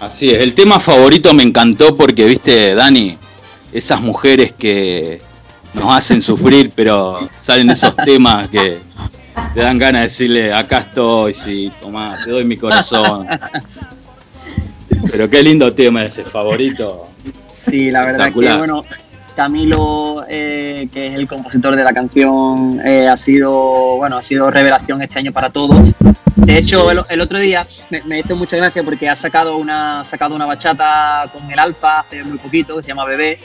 [0.00, 3.18] Así es, el tema favorito me encantó porque, viste, Dani,
[3.74, 5.20] esas mujeres que
[5.74, 8.78] nos hacen sufrir, pero salen esos temas que
[9.52, 13.28] te dan ganas de decirle, acá estoy, sí, toma, te doy mi corazón.
[15.10, 17.08] Pero qué lindo tema ese favorito.
[17.50, 18.82] Sí, la verdad que bueno,
[19.32, 24.50] Camilo, eh, que es el compositor de la canción, eh, ha sido bueno ha sido
[24.50, 25.94] revelación este año para todos.
[26.36, 30.34] De hecho, el, otro día me, me, hizo mucha gracia porque ha sacado una sacado
[30.34, 33.38] una bachata con el Alfa hace muy poquito que se llama Bebé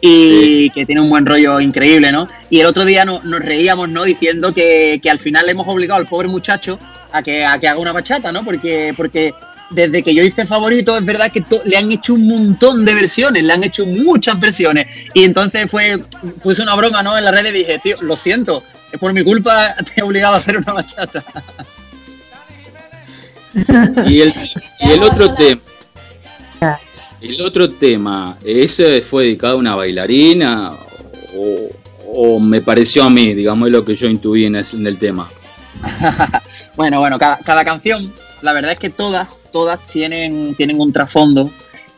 [0.00, 2.28] y que tiene un buen rollo increíble, ¿no?
[2.50, 4.04] Y el otro día nos reíamos, ¿no?
[4.04, 6.78] Diciendo que, que, al final le hemos obligado al pobre muchacho
[7.12, 8.44] a que, a que haga una bachata, ¿no?
[8.44, 9.34] Porque, porque
[9.70, 13.44] desde que yo hice favorito, es verdad que le han hecho un montón de versiones,
[13.44, 14.86] le han hecho muchas versiones.
[15.14, 15.98] Y entonces fue,
[16.42, 17.16] puse una broma, ¿no?
[17.16, 18.62] En la red y dije, tío, lo siento,
[18.92, 21.22] es por mi culpa, te he obligado a hacer una bachata.
[24.06, 24.34] Y el,
[24.80, 25.60] y el otro tema.
[27.20, 30.70] El otro tema, ¿ese fue dedicado a una bailarina
[31.34, 35.28] o, me pareció a mí, digamos, es lo que yo intuí en el, tema?
[36.76, 38.12] bueno, bueno, cada, cada canción
[38.42, 41.50] la verdad es que todas, todas tienen, tienen un trasfondo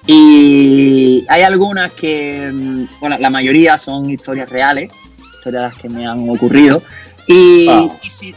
[0.07, 4.91] y hay algunas que, mm, bueno, la mayoría son historias reales,
[5.37, 6.83] historias que me han ocurrido
[7.27, 7.89] y, ah.
[8.03, 8.35] si,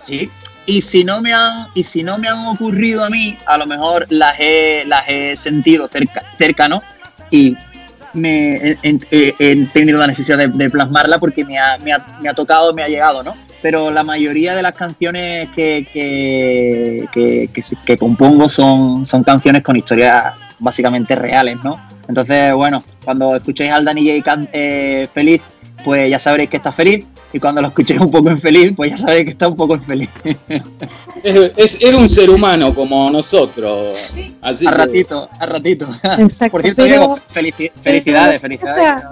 [0.00, 0.28] sí,
[0.66, 3.66] y si no me han y si no me han ocurrido a mí, a lo
[3.66, 6.82] mejor las he, las he sentido cerca, cercano
[7.30, 7.56] y
[8.12, 12.34] me he, tenido la necesidad de, de plasmarla porque me ha, me, ha, me ha
[12.34, 13.34] tocado, me ha llegado, ¿no?
[13.62, 17.50] Pero la mayoría de las canciones que, que,
[17.84, 21.74] que, compongo son, son canciones con historias básicamente reales, ¿no?
[22.08, 25.42] Entonces, bueno, cuando escuchéis al Danny J eh, feliz,
[25.84, 27.04] pues ya sabréis que está feliz.
[27.32, 30.08] Y cuando lo escuchéis un poco infeliz, pues ya sabréis que está un poco infeliz.
[31.22, 34.14] Es, es, un ser humano como nosotros.
[34.40, 35.88] Así a ratito, a ratito.
[36.50, 39.02] Por cierto, felicidades, felicidades.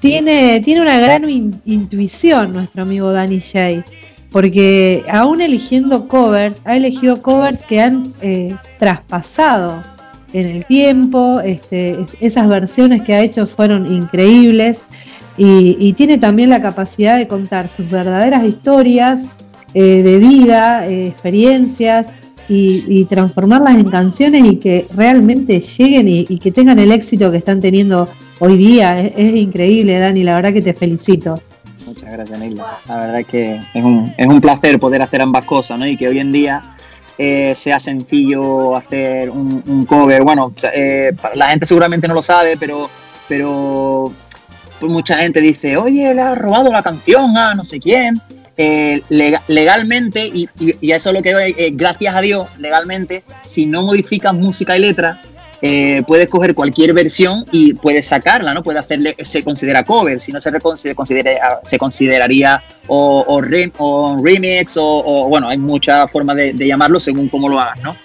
[0.00, 1.28] Tiene, tiene una gran
[1.64, 3.84] intuición nuestro amigo Danny J.
[4.30, 9.82] Porque aún eligiendo covers, ha elegido covers que han eh, traspasado
[10.32, 11.40] en el tiempo.
[11.40, 14.84] Este, esas versiones que ha hecho fueron increíbles.
[15.36, 19.28] Y, tiene también la capacidad de contar sus verdaderas historias
[19.72, 22.12] eh, de vida, eh, experiencias
[22.50, 27.60] y, transformarlas en canciones y que realmente lleguen y, que tengan el éxito que están
[27.60, 28.08] teniendo
[28.40, 29.00] hoy día.
[29.00, 31.40] Es, increíble, Dani, la verdad que te felicito.
[31.86, 32.66] Muchas gracias, Neila.
[32.88, 35.86] La verdad que es un, es un placer poder hacer ambas cosas, ¿no?
[35.86, 36.60] Y que hoy en día
[37.16, 40.22] eh, sea sencillo hacer un, cover.
[40.22, 42.90] Bueno, eh, la gente seguramente no lo sabe, pero,
[43.28, 44.12] pero
[44.80, 48.20] pues mucha gente dice, oye, le ha robado la canción a no sé quién.
[48.56, 49.00] Eh,
[49.48, 54.34] legalmente, y, y, eso es lo que eh, gracias a Dios, legalmente, si no modificas
[54.34, 55.22] música y letra,
[55.62, 58.62] eh, puedes coger cualquier versión y puedes sacarla, ¿no?
[58.62, 63.40] Puede hacerle, se considera cover, si no se, se, considera, se consideraría o, o,
[64.22, 67.96] remix o, bueno, hay muchas formas de, llamarlo según cómo lo hagas, ¿no?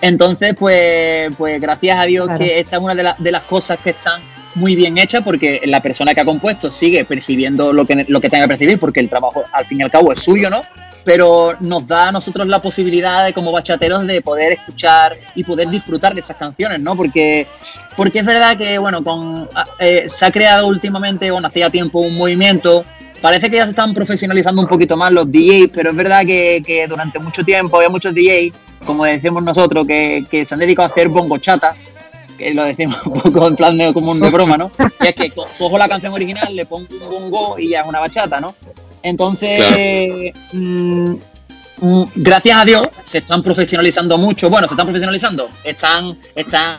[0.00, 3.90] Entonces, pues, pues gracias a Dios que esa es una de, de las cosas que
[3.90, 4.20] están
[4.56, 8.28] muy bien hecha porque la persona que ha compuesto sigue percibiendo lo que, lo que
[8.28, 10.62] tenga que percibir porque el trabajo al fin y al cabo es suyo, ¿no?
[11.06, 15.70] Pero nos da a nosotros la posibilidad de como bachateros de poder escuchar y poder
[15.70, 16.94] disfrutar de esas canciones, ¿no?
[16.94, 17.46] Porque,
[17.96, 19.48] porque es verdad que, bueno, con,
[19.80, 22.84] eh, se ha creado últimamente, bueno, hacía tiempo un movimiento
[23.20, 26.62] parece que ya se están profesionalizando un poquito más los DJs, pero es verdad que,
[26.64, 28.52] que durante mucho tiempo había muchos DJs,
[28.84, 31.74] como decimos nosotros, que, que se han dedicado a hacer bongo chata,
[32.36, 34.70] que lo decimos un poco en plan de, como de broma, ¿no?
[35.00, 38.00] Y es que cojo la canción original, le pongo un bongo y ya es una
[38.00, 38.54] bachata, ¿no?
[39.02, 41.14] Entonces, mm,
[41.80, 44.50] mm, gracias a Dios, se están profesionalizando mucho.
[44.50, 46.78] Bueno, se están profesionalizando, están, están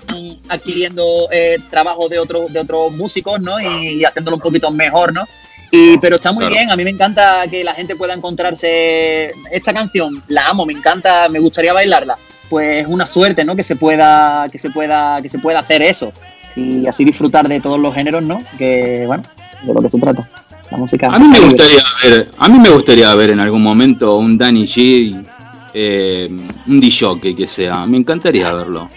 [0.49, 3.59] adquiriendo eh, trabajo de otros de otros músicos, ¿no?
[3.59, 5.23] Y, haciéndolo un poquito mejor, ¿no?
[5.71, 9.73] Y, pero está muy bien, a mí me encanta que la gente pueda encontrarse esta
[9.73, 12.17] canción, la amo, me encanta, me gustaría bailarla.
[12.49, 13.57] Pues es una suerte, ¿no?
[13.57, 16.13] Que se pueda, que se pueda, que se pueda hacer eso
[16.57, 18.43] y así disfrutar de todos los géneros, ¿no?
[18.57, 19.23] Que bueno,
[19.63, 20.27] de lo que se trata.
[20.71, 21.07] La música.
[21.07, 24.65] A mí me gustaría ver, a mí me gustaría ver en algún momento un Danny
[24.65, 25.25] G,
[25.73, 26.29] eh,
[26.67, 27.85] un DJ que sea.
[27.85, 28.89] Me encantaría verlo.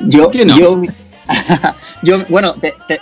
[0.00, 0.82] Yo, yo,
[2.02, 2.54] yo, bueno,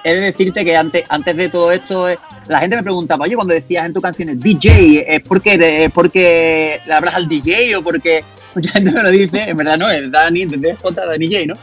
[0.04, 2.18] he de decirte que antes, antes de todo esto, eh,
[2.48, 6.80] la gente me preguntaba, oye, cuando decías en tus canciones DJ, ¿es porque, es porque
[6.86, 8.22] le hablas al DJ o porque
[8.54, 9.50] mucha gente me lo dice?
[9.50, 11.54] En verdad no, es Dani, desde J, Dani J, ¿no?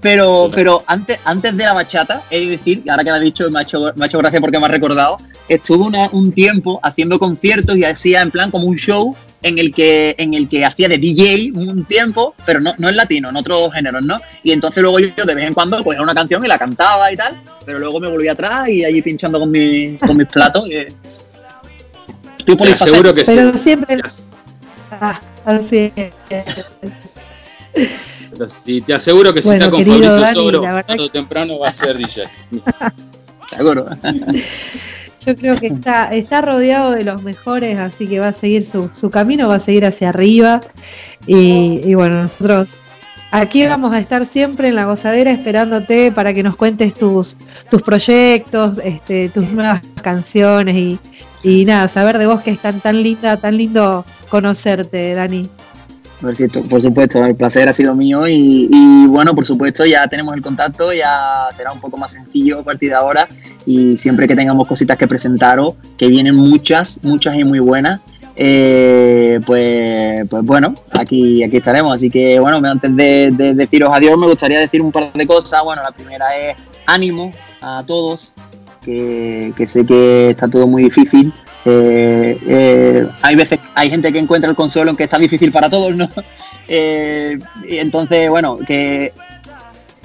[0.00, 3.50] Pero, pero antes, antes de la bachata, he de decir, ahora que lo has dicho,
[3.50, 5.18] me ha hecho, me ha hecho gracia porque me ha recordado,
[5.48, 10.14] estuve un tiempo haciendo conciertos y hacía en plan como un show en el que,
[10.18, 13.72] en el que hacía de DJ un tiempo, pero no, no en latino, en otros
[13.72, 14.20] géneros, ¿no?
[14.42, 17.16] Y entonces luego yo de vez en cuando cogía una canción y la cantaba y
[17.16, 20.68] tal, pero luego me volví atrás y allí pinchando con, mi, con mis platos.
[20.68, 20.86] Y...
[22.38, 24.00] Estoy seguro que Pero siempre...
[24.90, 25.92] Ah, al fin.
[28.46, 31.96] Sí, te aseguro que si está con Fabricio Sogro, tarde o temprano va a ser
[31.96, 32.24] DJ.
[33.48, 33.86] Seguro.
[35.26, 38.88] Yo creo que está, está rodeado de los mejores, así que va a seguir su,
[38.92, 40.60] su camino, va a seguir hacia arriba.
[41.26, 42.78] Y, bueno, nosotros
[43.30, 47.36] aquí vamos a estar siempre en la gozadera esperándote para que nos cuentes tus,
[47.70, 50.98] tus proyectos, este, tus nuevas canciones y,
[51.42, 55.48] y nada, saber de vos que es tan, tan linda, tan lindo conocerte, Dani.
[56.20, 60.92] Por supuesto, el placer ha sido mío y, bueno, por supuesto ya tenemos el contacto,
[60.92, 63.28] ya será un poco más sencillo a partir de ahora
[63.64, 68.00] y siempre que tengamos cositas que presentaros, que vienen muchas, muchas y muy buenas,
[68.34, 71.94] eh, pues, pues bueno, aquí, aquí estaremos.
[71.94, 75.62] Así que bueno, antes de, de deciros adiós me gustaría decir un par de cosas.
[75.62, 76.56] Bueno, la primera es
[76.86, 78.34] ánimo a todos,
[78.84, 81.32] que sé que está todo muy difícil
[81.64, 85.68] eh, eh, hay veces, hay gente que encuentra el consuelo en que está difícil para
[85.70, 86.08] todos, ¿no?
[86.70, 89.14] Eh, y entonces, bueno, que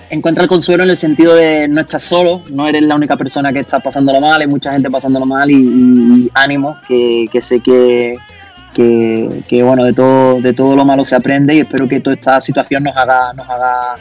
[0.09, 3.51] encuentra el consuelo en el sentido de no estás solo, no eres la única persona
[3.51, 8.15] que está pasándolo mal, hay mucha gente pasándolo mal y, ánimo, que, sé que,
[8.73, 12.39] que, bueno, de todo, de todo lo malo se aprende y espero que toda esta
[12.39, 13.95] situación nos haga, nos haga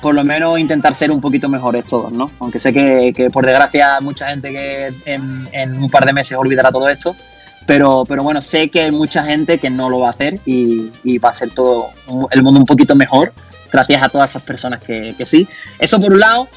[0.00, 2.30] por lo menos intentar ser un poquito mejores todos, ¿no?
[2.40, 6.88] Aunque sé que, por desgracia mucha gente que en, un par de meses olvidará todo
[6.88, 7.14] esto,
[7.66, 11.18] pero, pero bueno, sé que hay mucha gente que no lo va a hacer y,
[11.18, 11.90] va a ser todo
[12.30, 13.32] el mundo un poquito mejor
[13.70, 15.46] gracias a todas esas personas que, que sí.
[15.78, 16.48] Eso por un lado.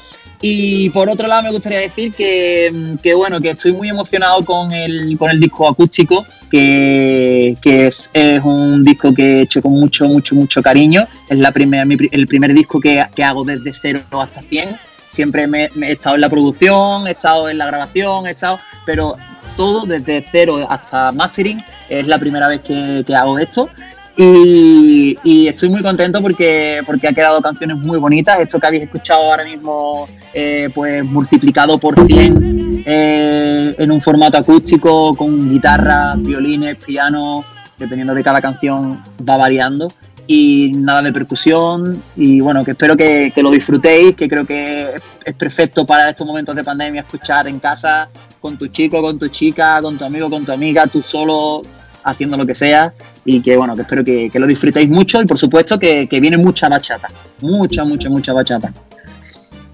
[0.42, 4.72] Y por otro lado me gustaría decir que, que bueno, que estoy muy emocionado con
[4.72, 8.10] el, con el disco acústico que, es,
[8.44, 11.06] un disco que he hecho con mucho, mucho, mucho cariño.
[11.28, 14.76] Es la primera, el primer disco que, hago desde cero hasta 100.
[15.08, 19.16] Siempre me, he estado en la producción, he estado en la grabación, he estado, pero
[19.56, 21.62] todo desde cero hasta mastering.
[21.88, 23.70] Es la primera vez que, hago esto.
[24.16, 28.38] Y, estoy muy contento porque, porque ha quedado canciones muy bonitas.
[28.40, 34.38] Esto que habéis escuchado ahora mismo, eh, pues multiplicado por 100 eh, en un formato
[34.38, 37.44] acústico con guitarra, violines, piano,
[37.78, 39.88] dependiendo de cada canción va variando
[40.26, 44.94] y nada de percusión y bueno, que espero que, lo disfrutéis, que creo que
[45.24, 48.08] es perfecto para estos momentos de pandemia escuchar en casa
[48.40, 51.62] con tu chico, con tu chica, con tu amigo, con tu amiga, tú solo
[52.04, 52.92] haciendo lo que sea
[53.24, 56.36] y que bueno, que espero que, lo disfrutéis mucho y por supuesto que, que viene
[56.36, 57.08] mucha bachata,
[57.40, 58.72] mucha, mucha, mucha bachata.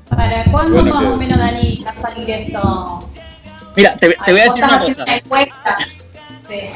[0.09, 3.11] ¿Para cuándo más o menos, Dani, va a salir esto?
[3.77, 5.05] Mira, te, voy a decir una cosa.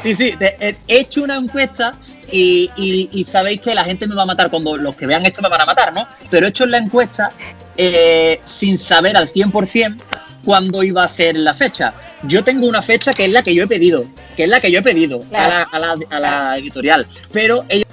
[0.01, 1.93] Sí, sí, he hecho una encuesta
[2.31, 5.49] y, sabéis que la gente me va a matar cuando los que vean esto me
[5.49, 6.07] van a matar, ¿no?
[6.29, 7.29] Pero he hecho la encuesta
[7.75, 9.97] eh, sin saber al 100%
[10.43, 11.93] cuándo iba a ser la fecha.
[12.23, 14.71] Yo tengo una fecha que es la que yo he pedido, que es la que
[14.71, 17.05] yo he pedido a, la, editorial.
[17.31, 17.87] Pero ellos,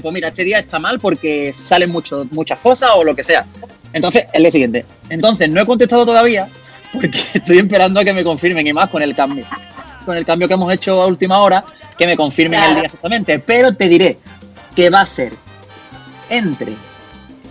[0.00, 3.46] pues mira, este día está mal porque salen mucho, muchas cosas o lo que sea.
[3.92, 4.84] Entonces, es lo siguiente.
[5.08, 6.48] Entonces, no he contestado todavía
[6.92, 9.46] porque estoy esperando a que me confirmen y más con el cambio.
[10.04, 11.64] Con el cambio que hemos hecho a última hora,
[11.96, 13.38] que me confirmen el día exactamente.
[13.38, 14.18] Pero te diré
[14.74, 15.32] que va a ser
[16.28, 16.72] entre,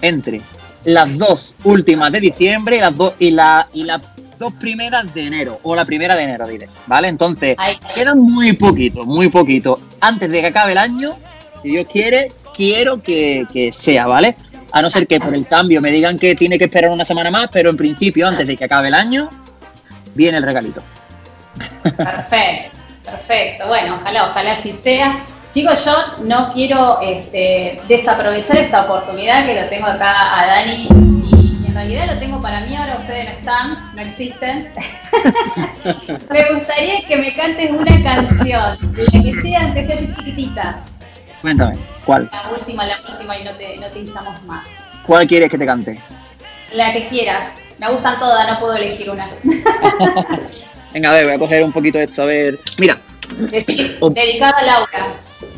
[0.02, 0.42] entre
[0.84, 4.02] las dos últimas de diciembre y las dos y la, y la
[4.42, 7.08] dos primeras de enero, o la primera de enero, diré, ¿vale?
[7.08, 9.80] Entonces, Ay, quedan muy poquito, muy poquito.
[10.02, 11.16] Antes de que acabe el año,
[11.62, 14.36] si Dios quiere, quiero que, que sea, ¿vale?
[14.72, 17.30] A no ser que por el cambio me digan que tiene que esperar una semana
[17.30, 19.30] más, pero en principio, antes de que acabe el año,
[20.16, 20.82] viene el regalito.
[21.84, 23.68] Perfecto, perfecto.
[23.68, 25.24] Bueno, ojalá, ojalá así sea.
[25.54, 31.11] Chicos, yo no quiero este, desaprovechar esta oportunidad que lo tengo acá a Dani
[31.72, 34.74] en realidad lo tengo para mí, ahora ustedes no están, no existen.
[36.30, 40.82] me gustaría que me cantes una canción, la que sea, aunque sea chiquitita.
[41.42, 42.30] Cuéntame, ¿cuál?
[42.30, 44.68] La última, la última y no te, no te hinchamos más.
[45.06, 45.98] ¿Cuál quieres que te cante?
[46.74, 47.48] La que quieras.
[47.80, 49.30] Me gustan todas, no puedo elegir una.
[50.94, 52.60] Venga, a ver, voy a coger un poquito de esto, a ver.
[52.80, 52.98] Mira,
[53.50, 54.10] Decir, Oh.
[54.10, 55.08] dedicada a Laura.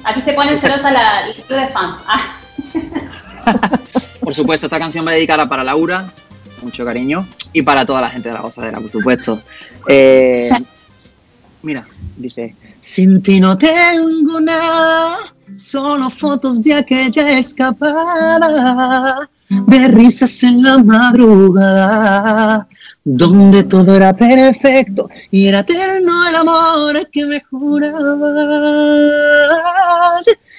[0.04, 1.98] Así se ponen celosa la, el club de fans.
[2.06, 2.36] Ah.
[4.20, 6.12] por supuesto, esta canción va dedicada para Laura,
[6.62, 9.42] mucho cariño, y para toda la gente de la gozadera, por supuesto.
[9.88, 10.50] Eh,
[11.62, 11.86] mira,
[12.18, 15.18] dice, sin ti no tengo nada,
[15.56, 22.68] solo fotos de aquella escapada, de risas en la madrugada,
[23.04, 28.04] donde todo era perfecto y era eterno el amor que me jurabas.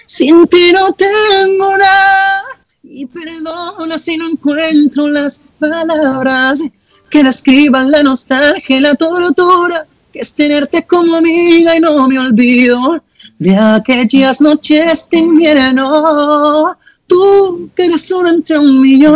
[0.07, 2.44] Sin ti no tengo nada.
[2.87, 6.63] Y perdona si no encuentro las palabras
[7.09, 12.19] que describan la nostalgia y la tortura que es tenerte como amiga y no me
[12.19, 13.03] olvido
[13.39, 16.77] de aquellas noches de invierno.
[17.07, 19.15] Tú que eres uno entre un millón,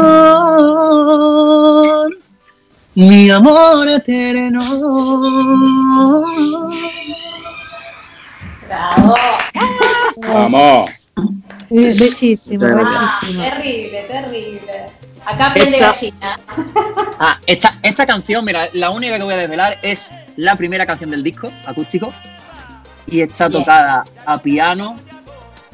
[2.94, 4.60] mi amor eterno.
[8.66, 9.14] Bravo.
[10.26, 10.90] Vamos.
[11.70, 13.42] Eh, Bellísimo, Ah, bellísimo.
[13.44, 14.86] terrible, terrible.
[15.24, 16.38] Acá gallina.
[17.20, 21.10] Ah, esta, esta canción, mira, la única que voy a desvelar es la primera canción
[21.10, 22.12] del disco, acústico,
[23.06, 23.60] y está Bien.
[23.60, 24.94] tocada a piano,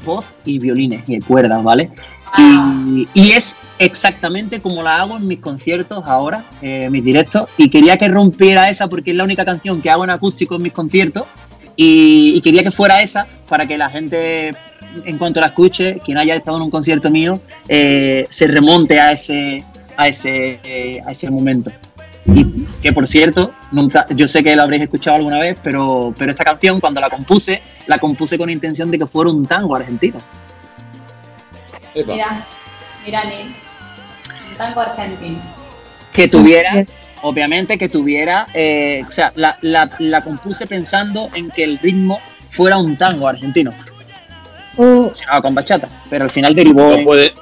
[0.03, 1.91] voz y violines y cuerdas, ¿vale?
[2.37, 2.95] Wow.
[2.95, 7.69] Y, y es exactamente como la hago en mis conciertos ahora, eh, mis directos, y
[7.69, 10.73] quería que rompiera esa porque es la única canción que hago en acústico en mis
[10.73, 11.23] conciertos,
[11.77, 14.55] y, y quería que fuera esa para que la gente,
[15.05, 19.11] en cuanto la escuche, quien haya estado en un concierto mío, eh, se remonte a
[19.11, 19.63] ese,
[19.97, 21.71] a ese, eh, a ese momento.
[22.33, 26.31] Y que por cierto, nunca, yo sé que la habréis escuchado alguna vez, pero, pero
[26.31, 30.17] esta canción cuando la compuse, la compuse con intención de que fuera un tango argentino.
[31.93, 32.13] Epa.
[32.13, 32.45] Mira,
[33.05, 33.55] mira, Nil.
[34.51, 35.39] Un tango argentino.
[36.11, 36.85] Que tuviera,
[37.23, 42.19] obviamente que tuviera, eh, o sea, la, la, la compuse pensando en que el ritmo
[42.49, 43.71] fuera un tango argentino,
[44.77, 47.33] Oh, se llamaba con bachata, pero al final derivó Lo puede-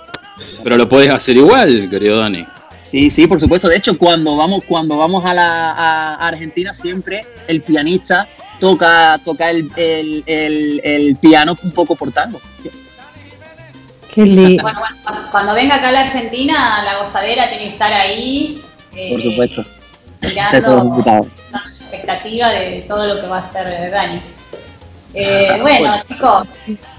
[0.63, 2.45] pero lo puedes hacer igual, querido Dani.
[2.83, 3.67] Sí, sí, por supuesto.
[3.67, 8.27] De hecho, cuando vamos, cuando vamos a la a Argentina, siempre el pianista
[8.59, 12.39] toca, toca el, el, el, el piano un poco por tango.
[14.13, 14.61] qué lindo.
[14.63, 18.61] Bueno, bueno, cuando- venga acá a la Argentina, la gozadera tiene que estar ahí.
[18.95, 19.65] eh, Por supuesto.
[20.21, 24.21] Está todo Mirando la expectativa de todo lo que va a hacer Dani.
[25.13, 26.47] Eh, bueno, chicos,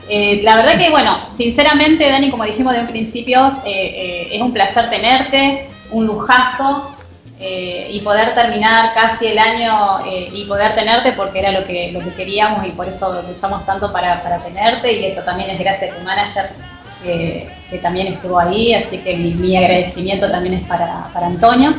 [0.08, 4.52] eh, la verdad que, bueno, sinceramente, Dani, como dijimos de un principio, eh, es un
[4.52, 6.90] placer tenerte, un lujazo
[7.90, 9.98] y poder terminar casi el año
[10.32, 13.92] y poder tenerte porque era lo que, lo que queríamos y por eso luchamos tanto
[13.92, 16.46] para, para tenerte y eso también es gracias a tu manager
[17.02, 21.74] que, que también estuvo ahí, así que mi, mi agradecimiento también es para, para Antonio.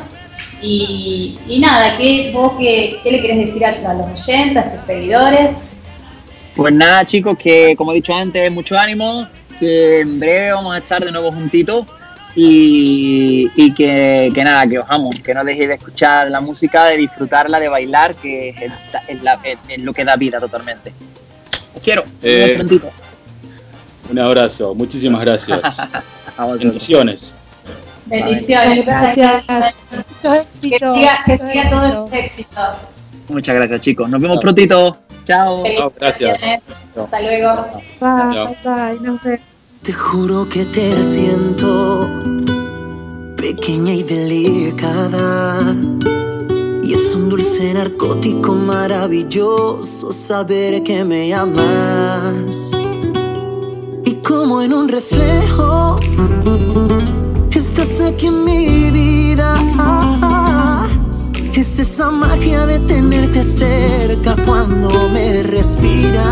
[0.61, 4.71] Y, y nada, ¿qué, vos qué, qué le querés decir a, a los oyentes, a
[4.71, 5.49] tus seguidores?
[6.55, 9.27] Pues nada, chicos, que como he dicho antes, mucho ánimo,
[9.59, 11.85] que en breve vamos a estar de nuevo juntitos
[12.35, 16.85] y, y que, que nada, que os amo, que no dejéis de escuchar la música,
[16.85, 18.55] de disfrutarla, de bailar, que es,
[19.07, 20.93] es la- es- es lo que da vida totalmente.
[21.73, 22.03] Os quiero.
[22.21, 22.89] Eh, prontito.
[24.09, 25.59] Un abrazo, muchísimas gracias.
[26.59, 27.33] Bendiciones.
[28.05, 28.85] Bendiciones.
[28.85, 29.43] Gracias.
[30.23, 30.95] Muchos Que éxitos.
[30.97, 32.69] siga, que siga todos los éxitos.
[33.29, 34.07] Muchas gracias, chicos.
[34.09, 34.95] Nos vemos prontito.
[35.25, 35.63] Chao.
[35.99, 36.41] gracias.
[36.95, 37.67] Hasta luego.
[37.99, 39.41] Bye, bye, nos vemos.
[39.81, 42.09] Te juro que te siento
[43.35, 45.75] pequeña y delicada.
[46.83, 52.71] Y es un dulce narcótico maravilloso saber que me amas.
[54.05, 55.97] Y como en un reflejo,
[57.51, 59.55] estás aquí en mi vida.
[61.55, 66.25] Es esa magia de tenerte cerca cuando me respiras.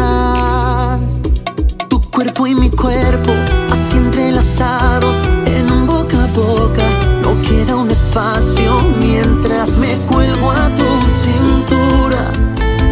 [1.87, 3.31] Tu cuerpo y mi cuerpo
[3.71, 6.83] así entrelazados en un boca a boca.
[7.23, 10.83] No queda un espacio mientras me cuelgo a tu
[11.23, 12.29] cintura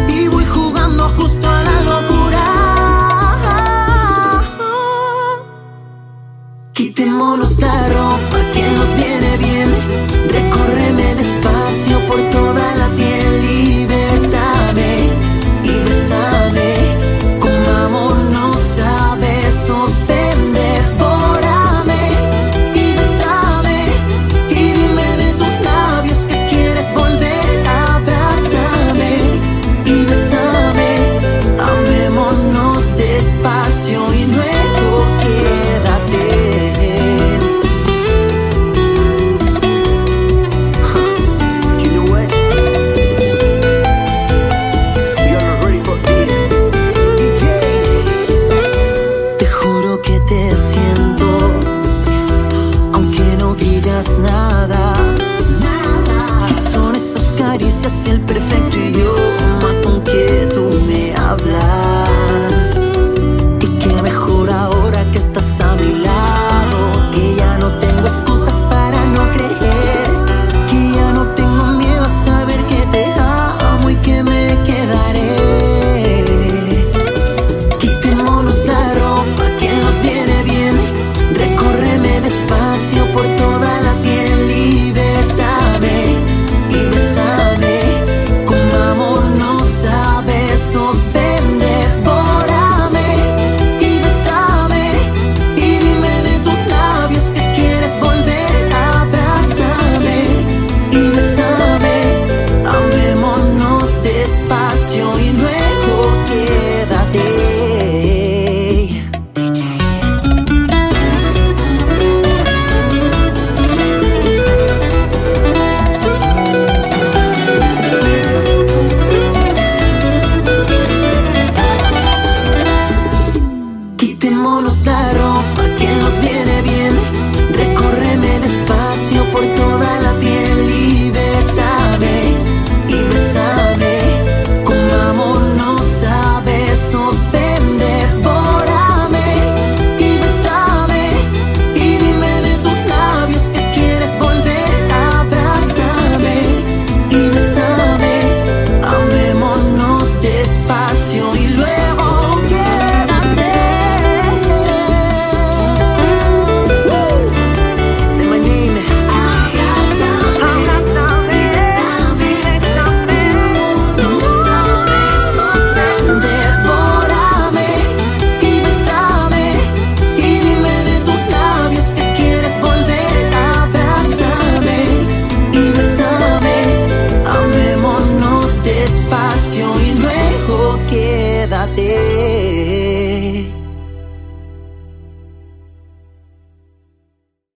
[0.08, 2.44] y voy jugando justo a la locura.
[6.72, 9.52] Quitémonos la ropa que nos viene bien
[11.22, 12.88] Despacio por toda la